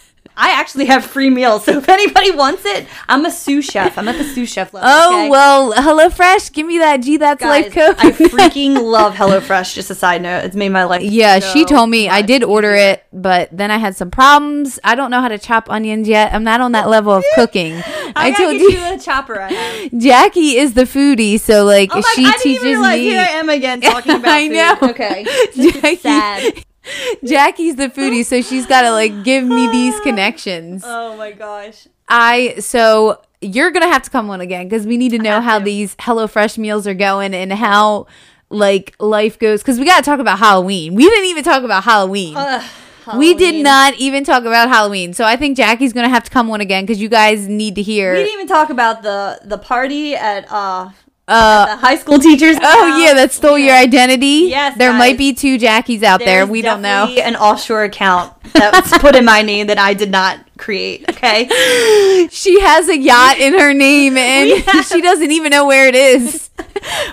[0.41, 3.97] I actually have free meals, so if anybody wants it, I'm a sous chef.
[3.97, 4.89] I'm at the sous chef level.
[4.89, 5.29] Oh okay?
[5.29, 7.17] well, HelloFresh, give me that G.
[7.17, 7.95] That's Guys, life code.
[7.99, 9.75] I freaking love HelloFresh.
[9.75, 11.01] Just a side note, it's made my life.
[11.01, 14.79] Yeah, she told me I did order it, but then I had some problems.
[14.83, 16.33] I don't know how to chop onions yet.
[16.33, 17.73] I'm not on that level of cooking.
[17.75, 19.45] I, I, told get you, you a chopper.
[19.97, 23.03] Jackie is the foodie, so like Oh she I didn't teaches even realize me.
[23.09, 24.53] here I am again talking about I food.
[24.81, 24.89] know.
[24.91, 26.65] Okay, this is Jackie- sad.
[27.23, 30.83] Jackie's the foodie, so she's got to like give me these connections.
[30.85, 31.87] Oh my gosh.
[32.07, 35.59] I so you're gonna have to come on again because we need to know how
[35.59, 35.65] to.
[35.65, 38.07] these HelloFresh meals are going and how
[38.49, 40.95] like life goes because we got to talk about Halloween.
[40.95, 42.35] We didn't even talk about Halloween.
[43.15, 45.13] we did not even talk about Halloween.
[45.13, 47.81] So I think Jackie's gonna have to come on again because you guys need to
[47.81, 48.13] hear.
[48.13, 50.89] We didn't even talk about the the party at uh
[51.29, 52.57] uh, high school teachers.
[52.61, 54.47] oh yeah, that stole your identity.
[54.49, 56.39] Yes, there might be two Jackies out there.
[56.39, 57.05] There's We don't know.
[57.05, 61.07] An offshore account that's put in my name that I did not create.
[61.09, 61.47] Okay.
[62.31, 65.95] She has a yacht in her name and have- she doesn't even know where it
[65.95, 66.49] is.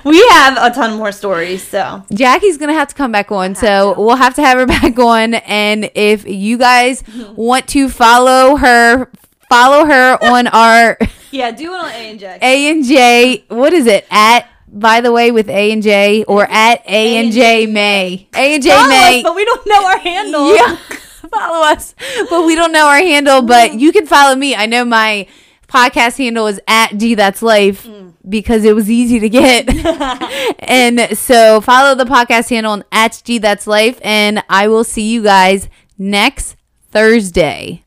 [0.04, 1.62] we have a ton more stories.
[1.62, 4.98] So Jackie's gonna have to come back on, so we'll have to have her back
[4.98, 5.34] on.
[5.34, 7.02] And if you guys
[7.34, 9.10] want to follow her,
[9.48, 10.98] follow her on our
[11.30, 12.38] yeah, do it on A and J.
[12.40, 13.44] A and J.
[13.48, 14.48] What is it at?
[14.68, 18.28] By the way, with A and J or at A and J May.
[18.34, 19.18] A and J Follow May.
[19.18, 20.54] us, but we don't know our handle.
[20.54, 20.76] Yeah,
[21.32, 21.94] follow us,
[22.28, 23.42] but we don't know our handle.
[23.42, 23.80] But mm.
[23.80, 24.54] you can follow me.
[24.54, 25.26] I know my
[25.68, 28.14] podcast handle is at G That's Life mm.
[28.28, 29.68] because it was easy to get.
[30.58, 35.10] and so follow the podcast handle on at G That's Life, and I will see
[35.10, 36.56] you guys next
[36.90, 37.85] Thursday.